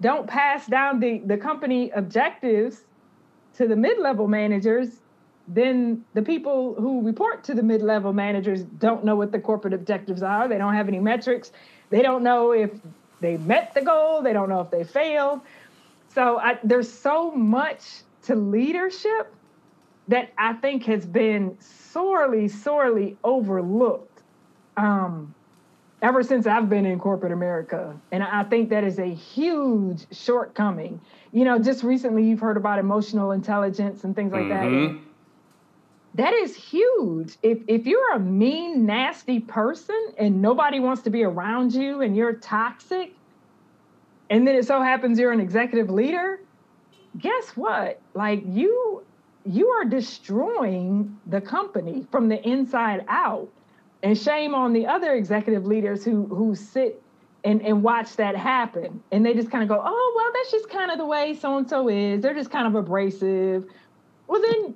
[0.00, 2.84] don't pass down the, the company objectives
[3.56, 4.88] to the mid-level managers,
[5.48, 10.22] then the people who report to the mid-level managers don't know what the corporate objectives
[10.22, 10.46] are.
[10.46, 11.52] They don't have any metrics.
[11.90, 12.70] They don't know if
[13.20, 14.22] they met the goal.
[14.22, 15.40] They don't know if they failed.
[16.14, 17.82] So I, there's so much
[18.24, 19.34] to leadership
[20.08, 24.22] that I think has been sorely, sorely overlooked
[24.76, 25.34] um,
[26.02, 27.98] ever since I've been in corporate America.
[28.12, 31.00] And I think that is a huge shortcoming.
[31.32, 34.94] You know, just recently you've heard about emotional intelligence and things like mm-hmm.
[34.94, 35.00] that
[36.18, 37.36] that is huge.
[37.42, 42.16] If if you're a mean, nasty person and nobody wants to be around you and
[42.16, 43.14] you're toxic,
[44.28, 46.40] and then it so happens you're an executive leader,
[47.18, 48.00] guess what?
[48.14, 49.04] Like you
[49.46, 53.48] you are destroying the company from the inside out.
[54.02, 57.02] And shame on the other executive leaders who who sit
[57.44, 59.02] and, and watch that happen.
[59.10, 61.58] And they just kind of go, oh, well, that's just kind of the way so
[61.58, 62.22] and so is.
[62.22, 63.64] They're just kind of abrasive.
[64.26, 64.74] Well, then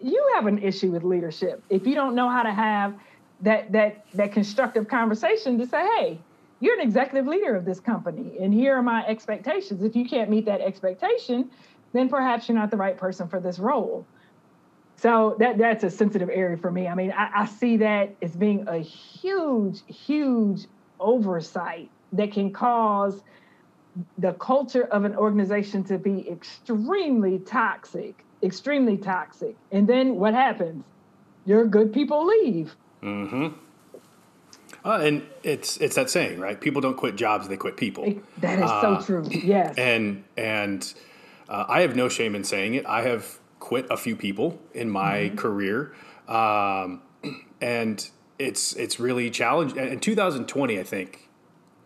[0.00, 2.94] you have an issue with leadership if you don't know how to have
[3.40, 6.18] that that that constructive conversation to say hey
[6.60, 10.28] you're an executive leader of this company and here are my expectations if you can't
[10.28, 11.48] meet that expectation
[11.92, 14.04] then perhaps you're not the right person for this role
[15.00, 18.36] so that that's a sensitive area for me i mean i, I see that as
[18.36, 20.66] being a huge huge
[20.98, 23.22] oversight that can cause
[24.18, 29.56] the culture of an organization to be extremely toxic extremely toxic.
[29.70, 30.84] And then what happens?
[31.46, 32.74] Your good people leave.
[33.02, 33.48] Mm-hmm.
[34.84, 36.58] Uh, and it's it's that saying, right?
[36.58, 38.14] People don't quit jobs; they quit people.
[38.38, 39.28] That is uh, so true.
[39.30, 39.76] Yes.
[39.76, 40.92] And and
[41.48, 42.86] uh, I have no shame in saying it.
[42.86, 45.36] I have quit a few people in my mm-hmm.
[45.36, 45.94] career.
[46.26, 47.02] Um,
[47.60, 49.78] and it's it's really challenging.
[49.78, 51.28] In 2020, I think,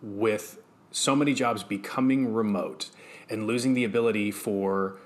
[0.01, 0.59] with
[0.91, 2.91] so many jobs becoming remote
[3.29, 4.97] and losing the ability for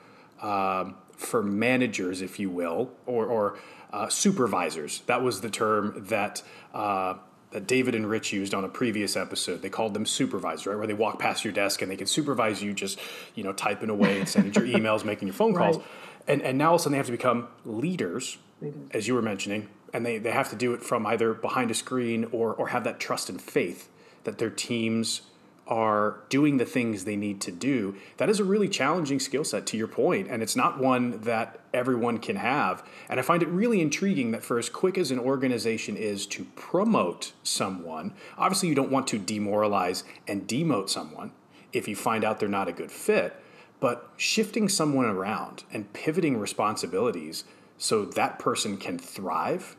[0.43, 3.59] um, for managers, if you will, or, or
[3.93, 5.01] uh, supervisors.
[5.07, 6.43] That was the term that.
[6.73, 7.15] Uh,
[7.51, 9.63] that David and Rich used on a previous episode.
[9.63, 10.77] They called them supervisors, right?
[10.77, 12.99] Where they walk past your desk and they can supervise you just,
[13.35, 15.79] you know, typing away and sending your emails, making your phone calls.
[15.79, 15.87] Right.
[16.29, 19.15] And, and now all of a sudden they have to become leaders, leaders, as you
[19.15, 22.55] were mentioning, and they, they have to do it from either behind a screen or,
[22.55, 23.89] or have that trust and faith
[24.25, 25.23] that their teams
[25.67, 29.67] are doing the things they need to do, that is a really challenging skill set
[29.67, 32.83] to your point, and it's not one that everyone can have.
[33.09, 36.45] And I find it really intriguing that for as quick as an organization is to
[36.57, 41.33] promote someone, obviously you don't want to demoralize and demote someone
[41.73, 43.37] if you find out they're not a good fit,
[43.81, 47.45] but shifting someone around and pivoting responsibilities
[47.77, 49.77] so that person can thrive,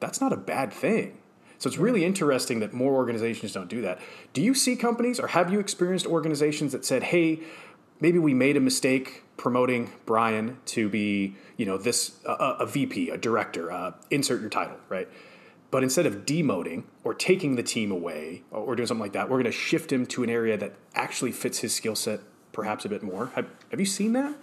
[0.00, 1.18] that's not a bad thing.
[1.58, 3.98] So it's really interesting that more organizations don't do that.
[4.32, 7.40] Do you see companies or have you experienced organizations that said, "Hey,
[8.00, 13.16] maybe we made a mistake promoting Brian to be, you know, this a VP, a
[13.16, 15.08] director, uh, insert your title, right?
[15.70, 19.36] But instead of demoting or taking the team away or doing something like that, we're
[19.36, 22.20] going to shift him to an area that actually fits his skill set
[22.56, 23.30] perhaps a bit more.
[23.34, 24.34] Have, have you seen that?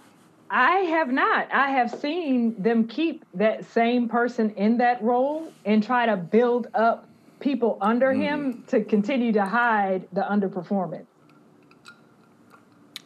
[0.48, 1.52] I have not.
[1.52, 6.68] I have seen them keep that same person in that role and try to build
[6.74, 7.08] up
[7.40, 8.20] people under mm.
[8.20, 11.06] him to continue to hide the underperformance.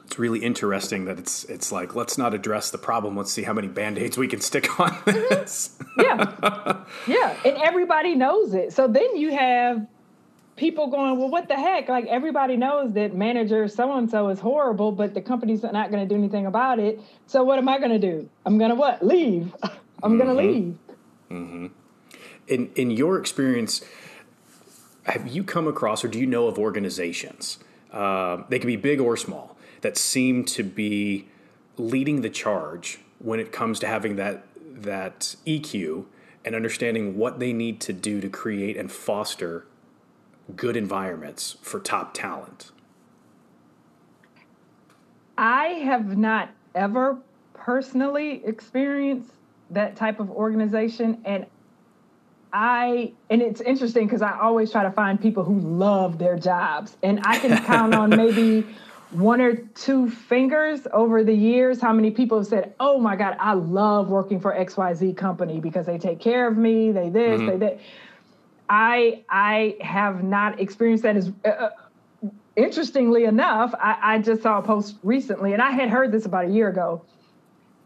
[0.05, 3.17] It's really interesting that it's it's like let's not address the problem.
[3.17, 5.79] Let's see how many band-aids we can stick on this.
[5.97, 6.85] yeah.
[7.07, 8.75] Yeah, and everybody knows it.
[8.75, 9.87] So then you have
[10.59, 11.89] people going, well, what the heck?
[11.89, 16.07] Like everybody knows that manager so and so is horrible, but the company's not going
[16.07, 17.01] to do anything about it.
[17.27, 18.29] So what am I going to do?
[18.45, 19.05] I'm going to what?
[19.05, 19.55] Leave.
[20.03, 20.19] I'm mm-hmm.
[20.19, 20.79] going to leave.
[21.31, 21.67] Mm-hmm.
[22.49, 23.85] In in your experience,
[25.05, 27.59] have you come across or do you know of organizations?
[27.93, 31.27] Uh, they can be big or small that seem to be
[31.77, 36.05] leading the charge when it comes to having that that EQ
[36.45, 39.67] and understanding what they need to do to create and foster
[40.57, 42.73] good environments for top talent?
[45.37, 47.19] I have not ever
[47.55, 49.33] personally experienced
[49.71, 51.21] that type of organization.
[51.25, 51.47] And
[52.53, 56.97] I, and it's interesting because I always try to find people who love their jobs.
[57.03, 58.67] And I can count on maybe
[59.11, 63.37] one or two fingers over the years how many people have said, Oh my God,
[63.39, 67.47] I love working for XYZ company because they take care of me, they this, mm-hmm.
[67.47, 67.81] they that.
[68.69, 71.71] I I have not experienced that as uh, uh,
[72.57, 76.47] interestingly enough, I, I just saw a post recently, and I had heard this about
[76.47, 77.03] a year ago,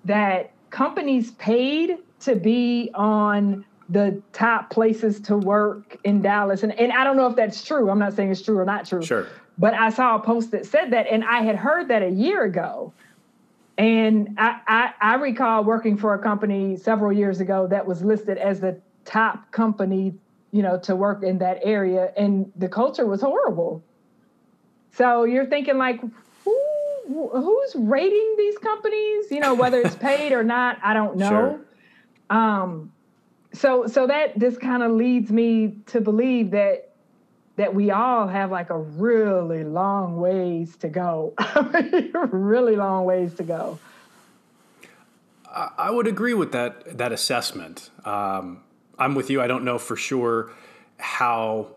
[0.04, 6.62] that companies paid to be on the top places to work in Dallas.
[6.62, 7.90] And, and I don't know if that's true.
[7.90, 9.02] I'm not saying it's true or not true.
[9.02, 9.26] Sure.
[9.58, 12.44] But I saw a post that said that, and I had heard that a year
[12.44, 12.92] ago.
[13.76, 18.38] And I, I, I recall working for a company several years ago that was listed
[18.38, 20.14] as the top company
[20.52, 22.12] you know, to work in that area.
[22.16, 23.82] And the culture was horrible.
[24.92, 26.00] So you're thinking like,
[26.44, 26.58] who
[27.08, 29.30] who's rating these companies?
[29.30, 31.28] You know, whether it's paid or not, I don't know.
[31.28, 32.38] Sure.
[32.38, 32.92] Um,
[33.52, 36.90] so so that this kind of leads me to believe that
[37.56, 41.34] that we all have like a really long ways to go.
[42.30, 43.78] really long ways to go.
[45.54, 47.90] I would agree with that that assessment.
[48.04, 48.62] Um,
[48.98, 49.40] I'm with you.
[49.40, 50.52] I don't know for sure
[50.98, 51.68] how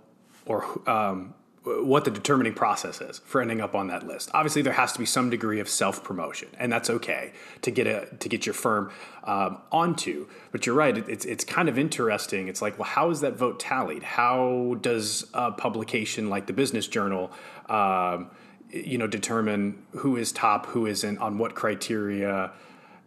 [0.45, 1.33] or um,
[1.65, 4.29] what the determining process is for ending up on that list.
[4.33, 7.87] Obviously, there has to be some degree of self promotion, and that's okay to get
[7.87, 8.91] a to get your firm
[9.23, 10.27] um, onto.
[10.51, 12.47] But you're right; it's it's kind of interesting.
[12.47, 14.03] It's like, well, how is that vote tallied?
[14.03, 17.31] How does a publication like the Business Journal,
[17.67, 18.29] um,
[18.69, 22.51] you know, determine who is top, who isn't, on what criteria?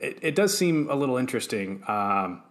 [0.01, 1.83] It, it does seem a little interesting.
[1.87, 2.43] Um,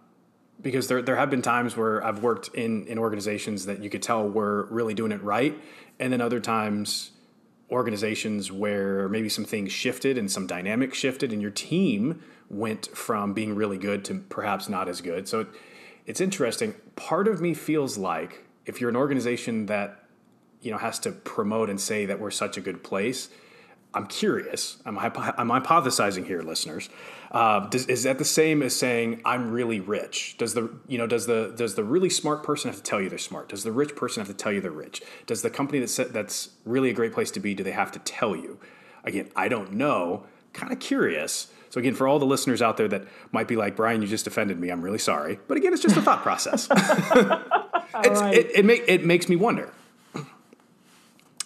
[0.60, 4.02] because there there have been times where I've worked in in organizations that you could
[4.02, 5.58] tell were really doing it right,
[5.98, 7.12] and then other times
[7.70, 13.34] organizations where maybe some things shifted and some dynamics shifted, and your team went from
[13.34, 15.28] being really good to perhaps not as good.
[15.28, 15.48] So it,
[16.06, 16.74] it's interesting.
[16.96, 20.04] Part of me feels like if you're an organization that
[20.60, 23.28] you know has to promote and say that we're such a good place,
[23.98, 24.78] I'm curious.
[24.86, 26.88] I'm, hypo- I'm hypothesizing here, listeners.
[27.32, 30.36] Uh, does, is that the same as saying I'm really rich?
[30.38, 33.08] Does the you know does the does the really smart person have to tell you
[33.08, 33.48] they're smart?
[33.48, 35.02] Does the rich person have to tell you they're rich?
[35.26, 37.98] Does the company that's that's really a great place to be do they have to
[37.98, 38.60] tell you?
[39.02, 40.26] Again, I don't know.
[40.52, 41.48] Kind of curious.
[41.70, 44.28] So again, for all the listeners out there that might be like, Brian, you just
[44.28, 44.70] offended me.
[44.70, 45.40] I'm really sorry.
[45.48, 46.70] But again, it's just a thought process.
[46.70, 48.32] right.
[48.32, 49.72] it, it, make, it makes me wonder.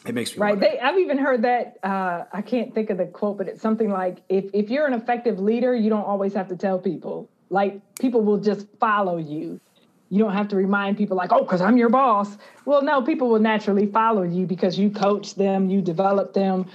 [0.04, 0.50] It makes me right.
[0.50, 0.68] Wonder.
[0.70, 1.78] They, I've even heard that.
[1.82, 4.94] Uh, I can't think of the quote, but it's something like, "If if you're an
[4.94, 7.28] effective leader, you don't always have to tell people.
[7.50, 9.60] Like people will just follow you.
[10.08, 12.36] You don't have to remind people like, oh, because I'm your boss.
[12.66, 16.66] Well, no, people will naturally follow you because you coach them, you develop them.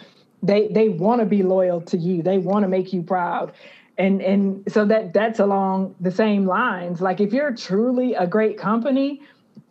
[0.42, 2.24] They they want to be loyal to you.
[2.24, 3.52] They want to make you proud."
[3.98, 7.02] And and so that that's along the same lines.
[7.02, 9.22] Like if you're truly a great company,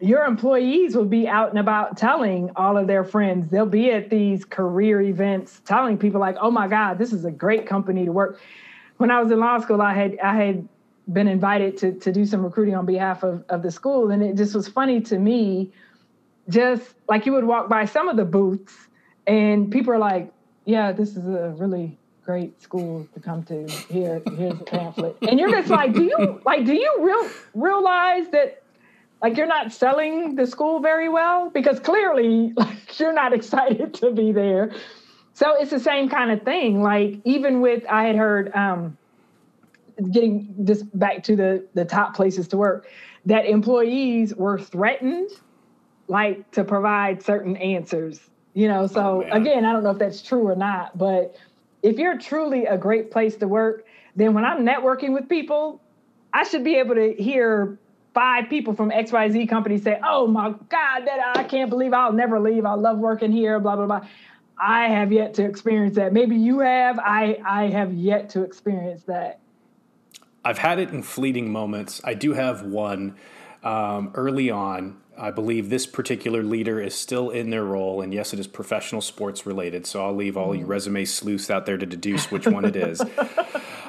[0.00, 3.48] your employees will be out and about telling all of their friends.
[3.48, 7.30] They'll be at these career events telling people like, "Oh my God, this is a
[7.30, 8.38] great company to work."
[8.98, 10.68] When I was in law school, I had I had
[11.12, 14.36] been invited to to do some recruiting on behalf of of the school, and it
[14.36, 15.72] just was funny to me.
[16.48, 18.88] Just like you would walk by some of the booths,
[19.26, 20.32] and people are like,
[20.64, 23.66] "Yeah, this is a really great school to come to.
[23.88, 26.64] Here, here's a pamphlet," and you're just like, "Do you like?
[26.64, 28.62] Do you real realize that?"
[29.26, 34.12] Like you're not selling the school very well because clearly like you're not excited to
[34.12, 34.72] be there.
[35.32, 36.80] So it's the same kind of thing.
[36.80, 38.96] Like even with i had heard um
[40.12, 42.86] getting this back to the the top places to work
[43.24, 45.30] that employees were threatened
[46.06, 48.20] like to provide certain answers
[48.54, 48.86] you know?
[48.86, 51.34] So oh, again i don't know if that's true or not but
[51.82, 55.80] if you're truly a great place to work then when i'm networking with people
[56.32, 57.78] i should be able to hear
[58.16, 62.40] five people from XYZ company say, Oh my God, that I can't believe I'll never
[62.40, 62.64] leave.
[62.64, 64.08] I love working here, blah, blah, blah.
[64.58, 66.14] I have yet to experience that.
[66.14, 66.98] Maybe you have.
[66.98, 69.40] I, I have yet to experience that.
[70.42, 72.00] I've had it in fleeting moments.
[72.04, 73.16] I do have one
[73.62, 74.96] um, early on.
[75.18, 79.02] I believe this particular leader is still in their role, and yes, it is professional
[79.02, 79.86] sports related.
[79.86, 80.60] So I'll leave all mm.
[80.60, 83.02] you resume sleuths out there to deduce which one it is.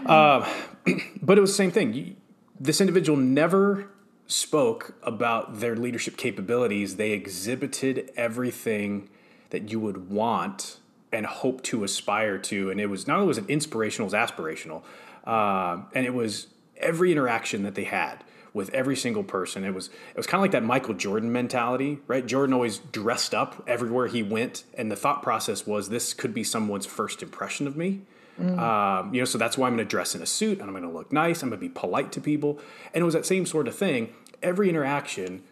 [0.06, 0.48] Uh,
[1.22, 2.16] but it was the same thing.
[2.58, 3.90] This individual never
[4.28, 9.10] spoke about their leadership capabilities, they exhibited everything
[9.50, 10.78] that you would want
[11.12, 12.70] and hope to aspire to.
[12.70, 14.84] And it was not only was it inspirational, it was aspirational.
[15.26, 16.48] Uh, and it was
[16.78, 18.24] every interaction that they had
[18.54, 19.64] with every single person.
[19.64, 22.26] It was it was kind of like that Michael Jordan mentality, right?
[22.26, 26.44] Jordan always dressed up everywhere he went, and the thought process was this could be
[26.44, 28.02] someone's first impression of me.
[28.40, 28.60] Mm.
[28.60, 30.72] Um, you know, so that's why I'm going to dress in a suit and I'm
[30.72, 31.42] going to look nice.
[31.42, 32.60] I'm going to be polite to people.
[32.94, 34.14] And it was that same sort of thing.
[34.44, 35.44] Every interaction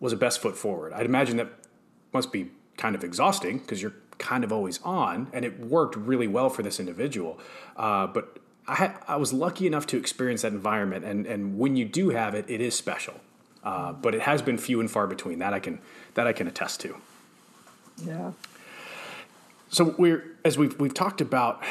[0.00, 0.92] was a best foot forward.
[0.92, 1.48] I'd imagine that
[2.12, 6.28] must be kind of exhausting because you're kind of always on, and it worked really
[6.28, 7.38] well for this individual.
[7.76, 11.76] Uh, but I, had, I was lucky enough to experience that environment, and, and when
[11.76, 13.14] you do have it, it is special.
[13.62, 15.38] Uh, but it has been few and far between.
[15.38, 15.80] That I can
[16.14, 16.96] that I can attest to.
[18.04, 18.32] Yeah.
[19.70, 21.62] So we're as we've we've talked about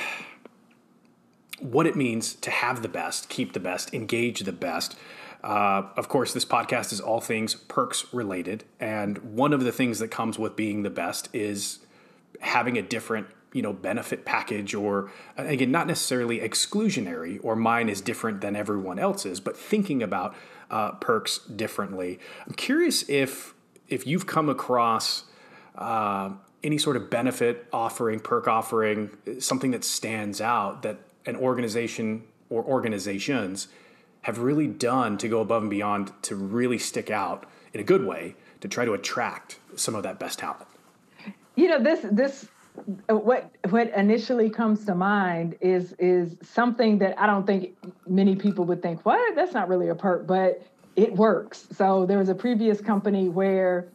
[1.63, 4.95] what it means to have the best, keep the best, engage the best.
[5.43, 9.99] Uh, of course, this podcast is all things perks related, and one of the things
[9.99, 11.79] that comes with being the best is
[12.39, 18.01] having a different you know benefit package or again not necessarily exclusionary or mine is
[18.01, 20.35] different than everyone else's but thinking about
[20.71, 23.53] uh, perks differently i'm curious if
[23.87, 25.25] if you've come across
[25.75, 26.31] uh,
[26.63, 32.63] any sort of benefit offering perk offering something that stands out that an organization or
[32.63, 33.67] organizations
[34.21, 38.05] have really done to go above and beyond to really stick out in a good
[38.05, 40.67] way to try to attract some of that best talent
[41.55, 42.47] you know this this
[43.09, 47.75] uh, what what initially comes to mind is is something that I don't think
[48.07, 49.35] many people would think, what?
[49.35, 50.65] That's not really a perk, but
[50.95, 51.67] it works.
[51.71, 53.89] So there was a previous company where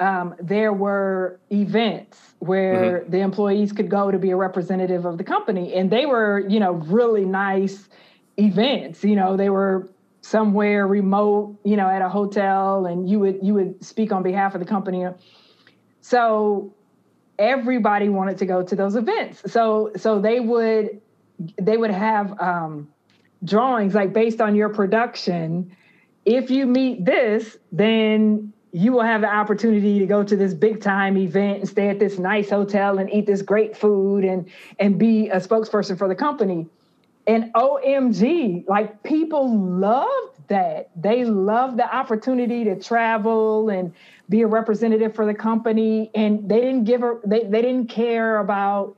[0.00, 3.10] um, there were events where mm-hmm.
[3.10, 6.60] the employees could go to be a representative of the company, and they were, you
[6.60, 7.88] know, really nice
[8.36, 9.04] events.
[9.04, 9.88] You know, they were
[10.20, 14.54] somewhere remote, you know, at a hotel, and you would you would speak on behalf
[14.54, 15.06] of the company.
[16.00, 16.74] So
[17.38, 19.50] everybody wanted to go to those events.
[19.50, 21.00] So so they would
[21.60, 22.88] they would have um,
[23.44, 25.76] drawings like based on your production.
[26.24, 30.82] If you meet this, then you will have the opportunity to go to this big
[30.82, 34.98] time event and stay at this nice hotel and eat this great food and and
[34.98, 36.66] be a spokesperson for the company.
[37.26, 40.90] And OMG, like people loved that.
[40.94, 43.94] They loved the opportunity to travel and
[44.28, 46.10] be a representative for the company.
[46.14, 48.94] And they didn't give her, they, they didn't care about,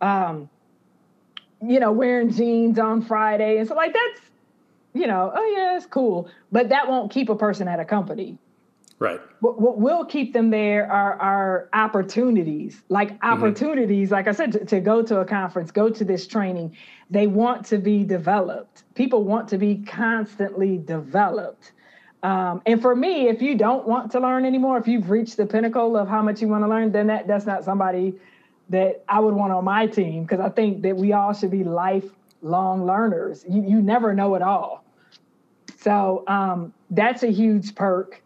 [0.00, 0.48] um,
[1.60, 3.58] you know, wearing jeans on Friday.
[3.58, 4.20] And so, like, that's,
[4.94, 6.30] you know, oh, yeah, it's cool.
[6.52, 8.38] But that won't keep a person at a company.
[8.98, 9.20] Right.
[9.40, 13.26] What, what will keep them there are, are opportunities, like mm-hmm.
[13.26, 14.14] opportunities, mm-hmm.
[14.14, 16.76] like I said, to, to go to a conference, go to this training.
[17.10, 18.84] They want to be developed.
[18.94, 21.72] People want to be constantly developed.
[22.22, 25.46] Um, and for me, if you don't want to learn anymore, if you've reached the
[25.46, 28.14] pinnacle of how much you want to learn, then that, that's not somebody
[28.70, 31.62] that I would want on my team because I think that we all should be
[31.62, 33.44] lifelong learners.
[33.48, 34.84] You, you never know it all.
[35.78, 38.22] So um, that's a huge perk,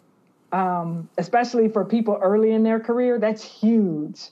[0.53, 3.19] um, especially for people early in their career.
[3.19, 4.29] That's huge.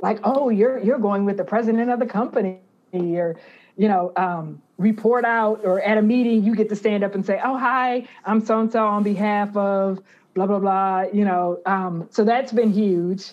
[0.00, 2.60] Like, oh, you're you're going with the president of the company,
[2.92, 3.36] or
[3.76, 7.24] you know, um, report out, or at a meeting, you get to stand up and
[7.24, 10.00] say, oh, hi, I'm so and so on behalf of
[10.34, 11.04] blah blah blah.
[11.12, 13.32] You know, um, so that's been huge.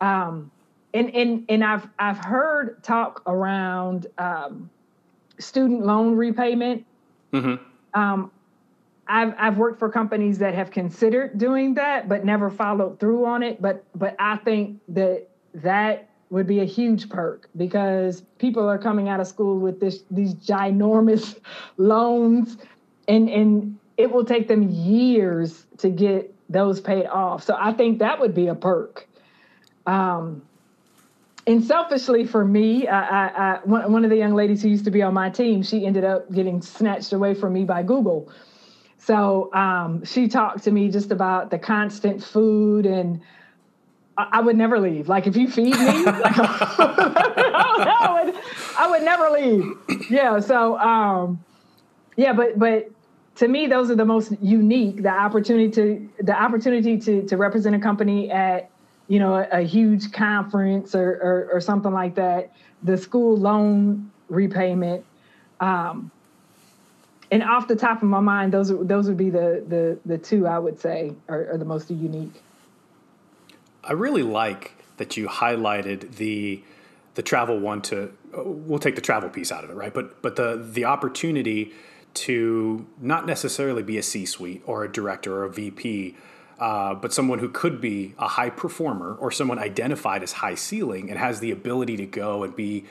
[0.00, 0.50] Um,
[0.94, 4.70] and and and I've I've heard talk around um,
[5.38, 6.84] student loan repayment.
[7.32, 7.62] Mm-hmm.
[7.98, 8.30] Um,
[9.08, 13.42] I've I've worked for companies that have considered doing that but never followed through on
[13.42, 13.60] it.
[13.60, 19.08] But but I think that that would be a huge perk because people are coming
[19.08, 21.38] out of school with this these ginormous
[21.78, 22.58] loans
[23.08, 27.42] and and it will take them years to get those paid off.
[27.42, 29.06] So I think that would be a perk.
[29.86, 30.42] Um,
[31.46, 34.84] and selfishly for me, I, I, I, one, one of the young ladies who used
[34.84, 38.30] to be on my team, she ended up getting snatched away from me by Google
[38.98, 43.20] so um, she talked to me just about the constant food and
[44.18, 45.08] I, I would never leave.
[45.08, 46.16] Like if you feed me, like,
[46.78, 48.34] I, would,
[48.76, 50.10] I would never leave.
[50.10, 50.40] Yeah.
[50.40, 51.42] So um,
[52.16, 52.90] yeah, but but
[53.36, 55.02] to me, those are the most unique.
[55.02, 58.68] The opportunity to the opportunity to to represent a company at
[59.06, 62.52] you know a, a huge conference or, or, or something like that.
[62.82, 65.04] The school loan repayment.
[65.60, 66.10] Um,
[67.30, 70.46] and off the top of my mind, those those would be the the the two
[70.46, 72.42] I would say are, are the most unique.
[73.84, 76.62] I really like that you highlighted the
[77.14, 79.92] the travel one to we'll take the travel piece out of it, right?
[79.92, 81.72] But but the the opportunity
[82.14, 86.16] to not necessarily be a C-suite or a director or a VP,
[86.58, 91.10] uh, but someone who could be a high performer or someone identified as high ceiling
[91.10, 92.84] and has the ability to go and be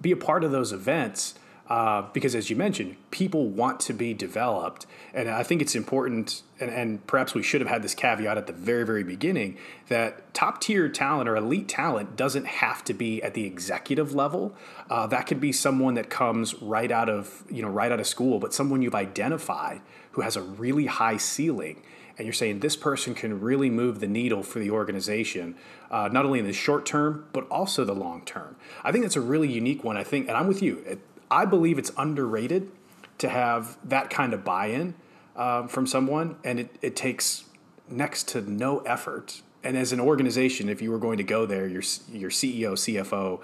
[0.00, 1.34] be a part of those events
[1.70, 4.86] uh, because as you mentioned, people want to be developed.
[5.14, 8.48] And I think it's important, and, and, perhaps we should have had this caveat at
[8.48, 9.56] the very, very beginning,
[9.86, 14.52] that top tier talent or elite talent doesn't have to be at the executive level.
[14.90, 18.06] Uh, that could be someone that comes right out of, you know, right out of
[18.08, 19.80] school, but someone you've identified
[20.12, 21.80] who has a really high ceiling
[22.18, 25.54] and you're saying this person can really move the needle for the organization,
[25.90, 28.56] uh, not only in the short term, but also the long term.
[28.84, 29.96] I think that's a really unique one.
[29.96, 30.98] I think, and I'm with you.
[31.30, 32.70] I believe it's underrated
[33.18, 34.94] to have that kind of buy-in
[35.36, 37.44] um, from someone, and it, it takes
[37.88, 39.42] next to no effort.
[39.62, 43.40] And as an organization, if you were going to go there, your your CEO, CFO,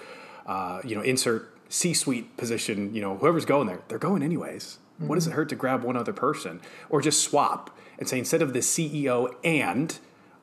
[0.47, 4.79] uh, you know, insert C-suite position, you know, whoever's going there, they're going anyways.
[4.95, 5.09] Mm-hmm.
[5.09, 8.41] What does it hurt to grab one other person or just swap and say instead
[8.41, 9.99] of the CEO and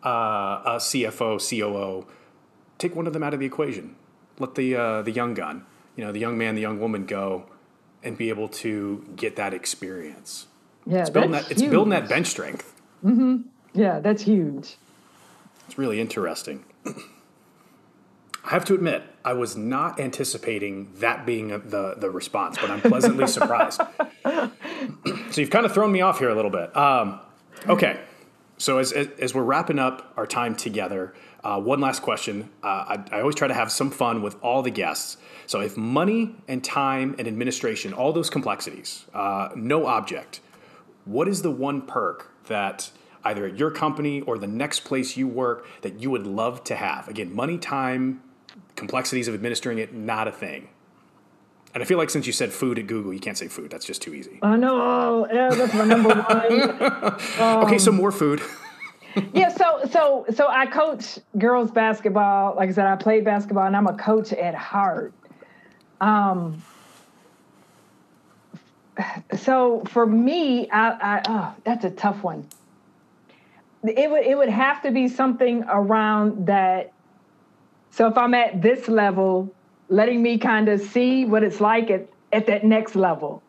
[0.05, 2.05] uh, a CFO, COO,
[2.77, 3.95] take one of them out of the equation.
[4.37, 5.65] Let the uh, the young gun
[5.95, 7.45] you know the young man, the young woman go
[8.03, 10.47] and be able to get that experience.
[10.85, 11.49] Yeah, it's building that.
[11.49, 11.71] It's huge.
[11.71, 12.73] building that bench strength.
[13.03, 13.47] Mm-hmm.
[13.73, 14.77] Yeah, that's huge.
[15.67, 16.65] It's really interesting.
[18.45, 22.81] I have to admit, I was not anticipating that being the the response, but I'm
[22.81, 23.81] pleasantly surprised.
[24.25, 26.75] so you've kind of thrown me off here a little bit.
[26.75, 27.21] Um,
[27.67, 28.01] okay,
[28.57, 31.13] so as, as, as we're wrapping up our time together,
[31.43, 32.49] uh, one last question.
[32.61, 35.17] Uh, I, I, always try to have some fun with all the guests.
[35.45, 40.41] So, if money and time and administration, all those complexities, uh, no object,
[41.05, 42.91] what is the one perk that
[43.23, 46.75] either at your company or the next place you work that you would love to
[46.75, 47.07] have?
[47.07, 48.21] Again, money, time,
[48.75, 50.69] complexities of administering it, not a thing.
[51.73, 53.71] And I feel like since you said food at Google, you can't say food.
[53.71, 54.37] That's just too easy.
[54.43, 55.27] I know.
[55.31, 57.19] Yeah, that's my number one.
[57.39, 58.41] Um, okay, so more food.
[59.33, 62.55] yeah, so so so I coach girls basketball.
[62.55, 65.13] Like I said, I played basketball, and I'm a coach at heart.
[66.03, 66.61] Um.
[69.37, 72.45] So for me, I, I oh, that's a tough one.
[73.83, 76.91] It would it would have to be something around that.
[77.91, 79.53] So if I'm at this level,
[79.89, 83.41] letting me kind of see what it's like at, at that next level.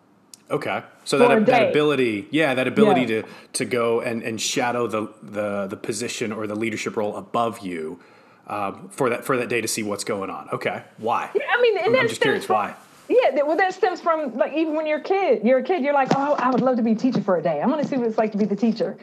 [0.50, 0.82] Okay.
[1.04, 3.22] So that, that ability, yeah, that ability yeah.
[3.22, 3.24] to
[3.54, 8.00] to go and, and shadow the, the the position or the leadership role above you
[8.46, 10.48] um, for that for that day to see what's going on.
[10.52, 11.30] Okay, why?
[11.34, 12.74] Yeah, I mean, and I'm, I'm just curious from, why.
[13.08, 15.94] Yeah, well, that stems from like even when you're a kid, you're a kid, you're
[15.94, 17.60] like, oh, I would love to be a teacher for a day.
[17.60, 18.96] I want to see what it's like to be the teacher.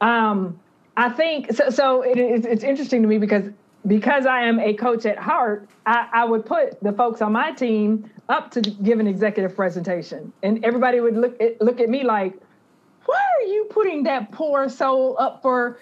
[0.00, 0.60] Um,
[0.96, 1.70] I think so.
[1.70, 3.50] So it, it's, it's interesting to me because
[3.86, 7.52] because I am a coach at heart, I, I, would put the folks on my
[7.52, 12.02] team up to give an executive presentation, and everybody would look at, look at me
[12.04, 12.34] like,
[13.06, 15.78] "Why are you putting that poor soul up for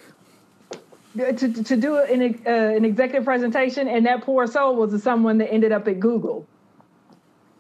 [1.17, 5.53] to, to do an, uh, an executive presentation?" And that poor soul was someone that
[5.53, 6.47] ended up at Google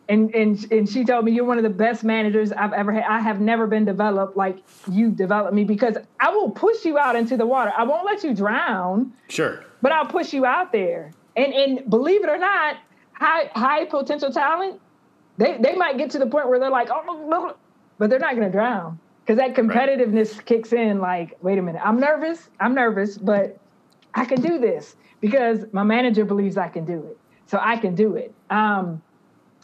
[0.08, 3.04] and and and she told me you're one of the best managers I've ever had.
[3.04, 4.58] I have never been developed like
[4.90, 7.72] you've developed me because I will push you out into the water.
[7.76, 9.12] I won't let you drown.
[9.28, 9.64] Sure.
[9.82, 11.12] But I'll push you out there.
[11.36, 12.76] And and believe it or not,
[13.12, 14.80] high high potential talent,
[15.38, 17.56] they they might get to the point where they're like, oh,
[17.98, 20.46] but they're not going to drown because that competitiveness right.
[20.46, 21.00] kicks in.
[21.00, 22.48] Like, wait a minute, I'm nervous.
[22.60, 23.58] I'm nervous, but
[24.14, 27.18] I can do this because my manager believes I can do it.
[27.46, 28.32] So I can do it.
[28.50, 29.02] Um,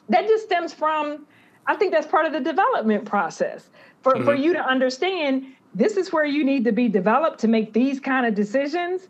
[0.09, 1.27] that just stems from
[1.67, 3.71] i think that's part of the development process
[4.03, 4.25] for, mm-hmm.
[4.25, 8.01] for you to understand this is where you need to be developed to make these
[8.01, 9.09] kind of decisions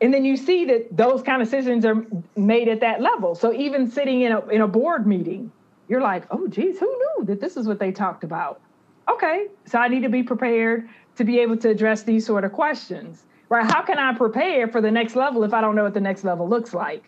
[0.00, 2.04] and then you see that those kind of decisions are
[2.36, 5.50] made at that level so even sitting in a, in a board meeting
[5.88, 8.60] you're like oh geez who knew that this is what they talked about
[9.08, 12.52] okay so i need to be prepared to be able to address these sort of
[12.52, 15.94] questions right how can i prepare for the next level if i don't know what
[15.94, 17.04] the next level looks like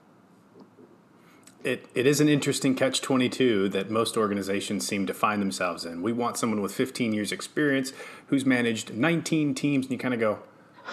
[1.65, 6.03] it, it is an interesting catch 22 that most organizations seem to find themselves in.
[6.03, 7.95] We want someone with 15 years experience
[8.27, 10.41] who's managed 19 teams and you kind of go,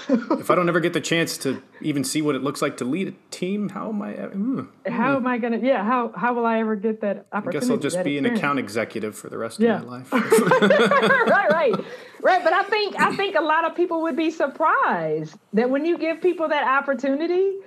[0.09, 2.85] if I don't ever get the chance to even see what it looks like to
[2.85, 4.13] lead a team, how am I?
[4.13, 5.65] Mm, how am I going to?
[5.65, 7.57] Yeah, how how will I ever get that opportunity?
[7.57, 9.79] I guess I'll just be an account executive for the rest yeah.
[9.79, 10.11] of my life.
[10.13, 11.73] right, right,
[12.21, 12.43] right.
[12.43, 15.97] But I think I think a lot of people would be surprised that when you
[15.97, 17.57] give people that opportunity,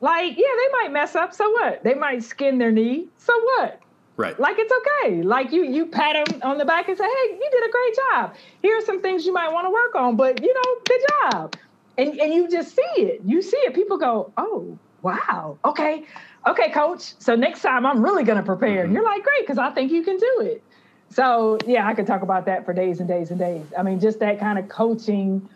[0.00, 1.34] like, yeah, they might mess up.
[1.34, 1.84] So what?
[1.84, 3.06] They might skin their knee.
[3.18, 3.79] So what?
[4.20, 4.38] Right.
[4.38, 5.22] Like it's okay.
[5.22, 7.96] Like you you pat them on the back and say, "Hey, you did a great
[7.96, 8.34] job.
[8.60, 11.56] Here are some things you might want to work on, but you know, good job."
[11.96, 13.22] And and you just see it.
[13.24, 13.74] You see it.
[13.74, 15.58] People go, "Oh, wow.
[15.64, 16.04] Okay.
[16.46, 17.14] Okay, coach.
[17.18, 18.84] So next time I'm really going to prepare." Mm-hmm.
[18.84, 20.62] And you're like, "Great, cuz I think you can do it."
[21.08, 23.66] So, yeah, I could talk about that for days and days and days.
[23.76, 25.48] I mean, just that kind of coaching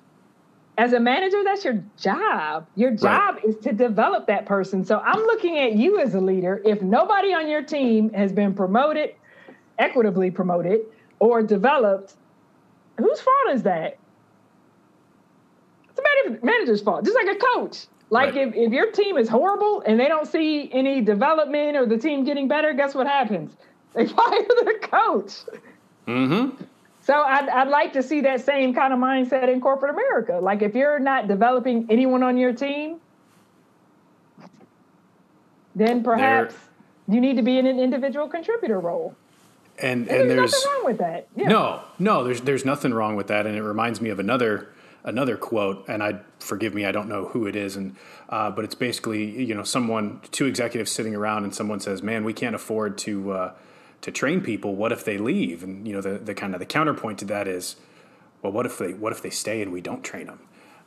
[0.76, 2.66] as a manager, that's your job.
[2.74, 3.44] Your job right.
[3.44, 4.84] is to develop that person.
[4.84, 6.60] So I'm looking at you as a leader.
[6.64, 9.14] If nobody on your team has been promoted,
[9.78, 10.80] equitably promoted,
[11.20, 12.14] or developed,
[12.98, 13.98] whose fault is that?
[15.90, 17.86] It's the manager's fault, just like a coach.
[18.10, 18.48] Like right.
[18.48, 22.24] if, if your team is horrible and they don't see any development or the team
[22.24, 23.56] getting better, guess what happens?
[23.94, 25.32] They fire the coach.
[26.08, 26.64] Mm-hmm.
[27.04, 30.38] So I'd, I'd like to see that same kind of mindset in corporate America.
[30.40, 32.98] Like if you're not developing anyone on your team,
[35.74, 36.54] then perhaps
[37.06, 39.14] you need to be in an individual contributor role.
[39.78, 41.28] And, and, and there's, there's, nothing wrong with that.
[41.36, 41.48] Yeah.
[41.48, 44.68] No, no, there's there's nothing wrong with that, and it reminds me of another
[45.02, 45.84] another quote.
[45.88, 47.96] And I forgive me, I don't know who it is, and
[48.30, 52.24] uh, but it's basically you know someone two executives sitting around, and someone says, "Man,
[52.24, 53.52] we can't afford to." Uh,
[54.04, 55.62] to train people, what if they leave?
[55.62, 57.76] And you know, the, the kind of the counterpoint to that is,
[58.42, 60.40] well, what if they what if they stay and we don't train them?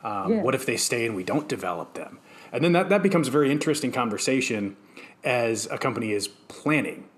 [0.04, 0.42] Um, yeah.
[0.42, 2.20] What if they stay and we don't develop them?
[2.52, 4.76] And then that, that becomes a very interesting conversation
[5.24, 7.08] as a company is planning,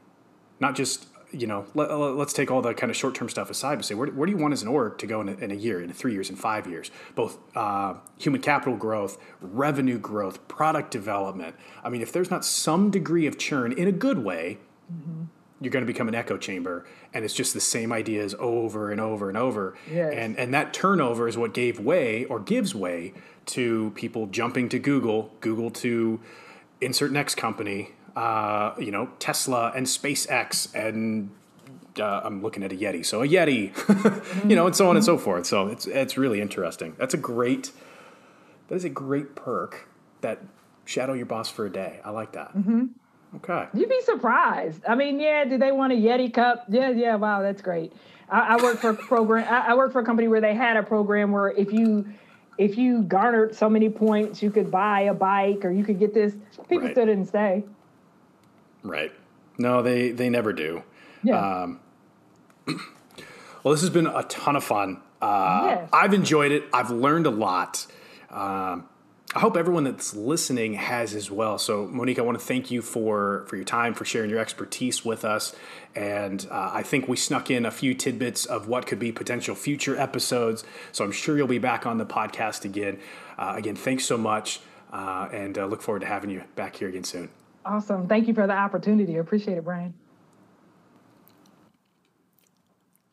[0.59, 3.75] not just you know, let, us take all the kind of short term stuff aside
[3.75, 5.53] and say, where, where, do you want as an org to go in a, in
[5.53, 6.91] a year, in three years, in five years?
[7.15, 11.55] Both uh, human capital growth, revenue growth, product development.
[11.85, 14.59] I mean, if there's not some degree of churn in a good way,
[14.93, 15.25] mm-hmm
[15.61, 19.01] you're going to become an echo chamber and it's just the same ideas over and
[19.01, 20.13] over and over yes.
[20.17, 23.13] and and that turnover is what gave way or gives way
[23.47, 26.21] to people jumping to google google to
[26.81, 31.31] insert next company uh, you know tesla and spacex and
[31.99, 33.75] uh, I'm looking at a Yeti, so a Yeti,
[34.49, 35.47] you know, and so on and so forth.
[35.47, 36.95] So it's it's really interesting.
[36.99, 37.73] That's a great,
[38.69, 39.89] that is a great perk.
[40.21, 40.39] That
[40.85, 42.01] shadow your boss for a day.
[42.05, 42.57] I like that.
[42.57, 42.87] Mm-hmm.
[43.37, 43.67] Okay.
[43.75, 44.83] You'd be surprised.
[44.89, 46.65] I mean, yeah, do they want a Yeti cup?
[46.69, 47.93] Yeah, yeah, wow, that's great.
[48.29, 50.77] I, I work for a program I, I worked for a company where they had
[50.77, 52.07] a program where if you
[52.59, 56.13] if you garnered so many points, you could buy a bike or you could get
[56.13, 56.35] this.
[56.69, 56.93] People right.
[56.93, 57.65] still didn't stay.
[58.83, 59.13] Right.
[59.57, 60.83] No, they they never do.
[61.23, 61.63] Yeah.
[61.63, 61.81] Um,
[63.63, 65.01] well, this has been a ton of fun.
[65.23, 65.89] Uh, yes.
[65.93, 66.65] I've enjoyed it.
[66.73, 67.87] I've learned a lot.
[68.31, 68.89] Um,
[69.33, 71.57] I hope everyone that's listening has as well.
[71.57, 75.05] So, Monique, I want to thank you for for your time, for sharing your expertise
[75.05, 75.55] with us,
[75.95, 79.55] and uh, I think we snuck in a few tidbits of what could be potential
[79.55, 80.65] future episodes.
[80.91, 82.99] So, I'm sure you'll be back on the podcast again.
[83.39, 84.59] Uh, again, thanks so much,
[84.93, 87.31] uh, and uh, look forward to having you back here again soon.
[87.65, 88.09] Awesome.
[88.09, 89.17] Thank you for the opportunity.
[89.17, 89.95] Appreciate it, Brian.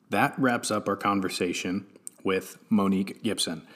[0.10, 1.86] That wraps up our conversation
[2.24, 3.68] with Monique Gibson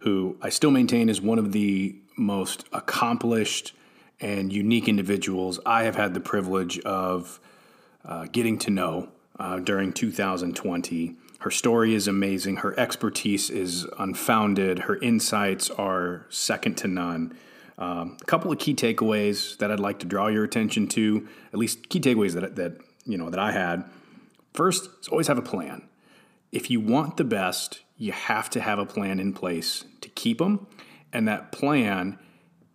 [0.00, 3.74] who I still maintain is one of the most accomplished
[4.20, 7.40] and unique individuals I have had the privilege of
[8.04, 11.16] uh, getting to know uh, during 2020.
[11.40, 12.56] Her story is amazing.
[12.56, 14.80] Her expertise is unfounded.
[14.80, 17.34] Her insights are second to none.
[17.78, 21.58] Um, a couple of key takeaways that I'd like to draw your attention to, at
[21.58, 22.74] least key takeaways that, that
[23.06, 23.84] you know that I had.
[24.52, 25.82] First, always have a plan.
[26.52, 30.38] If you want the best, you have to have a plan in place to keep
[30.38, 30.66] them,
[31.12, 32.18] and that plan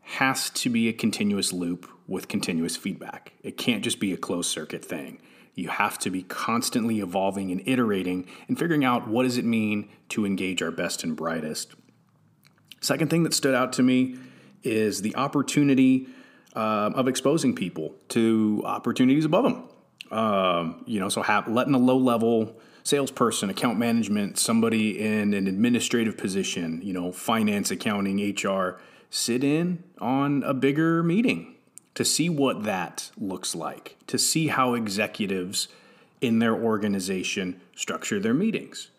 [0.01, 3.33] has to be a continuous loop with continuous feedback.
[3.41, 5.19] It can't just be a closed circuit thing.
[5.55, 9.89] You have to be constantly evolving and iterating and figuring out what does it mean
[10.09, 11.73] to engage our best and brightest.
[12.81, 14.17] Second thing that stood out to me
[14.63, 16.07] is the opportunity
[16.55, 19.69] uh, of exposing people to opportunities above them.
[20.11, 25.47] Um, you know, so have, letting a low level salesperson, account management, somebody in an
[25.47, 28.79] administrative position, you know, finance, accounting, HR,
[29.09, 31.55] sit in on a bigger meeting
[31.95, 35.67] to see what that looks like, to see how executives
[36.21, 38.91] in their organization structure their meetings,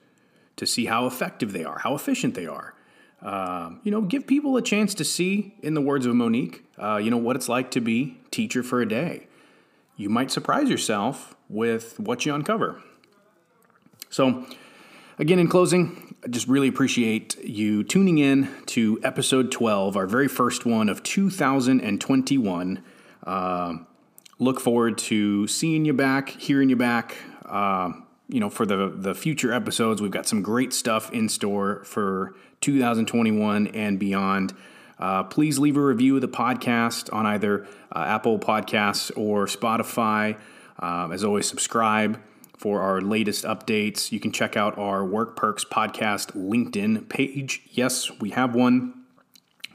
[0.57, 2.75] to see how effective they are, how efficient they are.
[3.23, 6.97] Uh, you know, give people a chance to see, in the words of Monique, uh,
[6.97, 9.29] you know, what it's like to be teacher for a day.
[9.97, 12.83] You might surprise yourself with what you uncover.
[14.11, 14.47] So,
[15.19, 20.29] again, in closing, I just really appreciate you tuning in to episode 12, our very
[20.29, 22.83] first one of 2021.
[23.25, 23.75] Uh,
[24.39, 27.17] look forward to seeing you back, hearing you back.
[27.45, 27.93] Uh,
[28.29, 32.35] you know, for the the future episodes, we've got some great stuff in store for
[32.61, 34.53] 2021 and beyond.
[34.99, 40.39] Uh, please leave a review of the podcast on either uh, Apple Podcasts or Spotify.
[40.81, 42.21] Uh, as always, subscribe
[42.57, 44.11] for our latest updates.
[44.13, 47.63] You can check out our Work Perks podcast LinkedIn page.
[47.71, 48.95] Yes, we have one.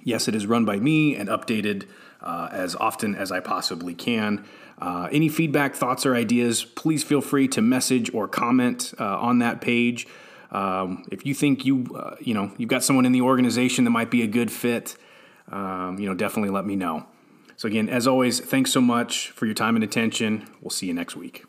[0.04, 1.88] Yes, it is run by me and updated
[2.22, 4.46] uh, as often as I possibly can.
[4.80, 9.40] Uh, any feedback, thoughts, or ideas, please feel free to message or comment uh, on
[9.40, 10.08] that page.
[10.52, 13.92] Um, if you think you, uh, you know, you've got someone in the organization that
[13.92, 14.98] might be a good fit,
[15.52, 17.06] um, you know, definitely let me know.
[17.58, 20.48] So again, as always, thanks so much for your time and attention.
[20.62, 21.46] We'll see you next week.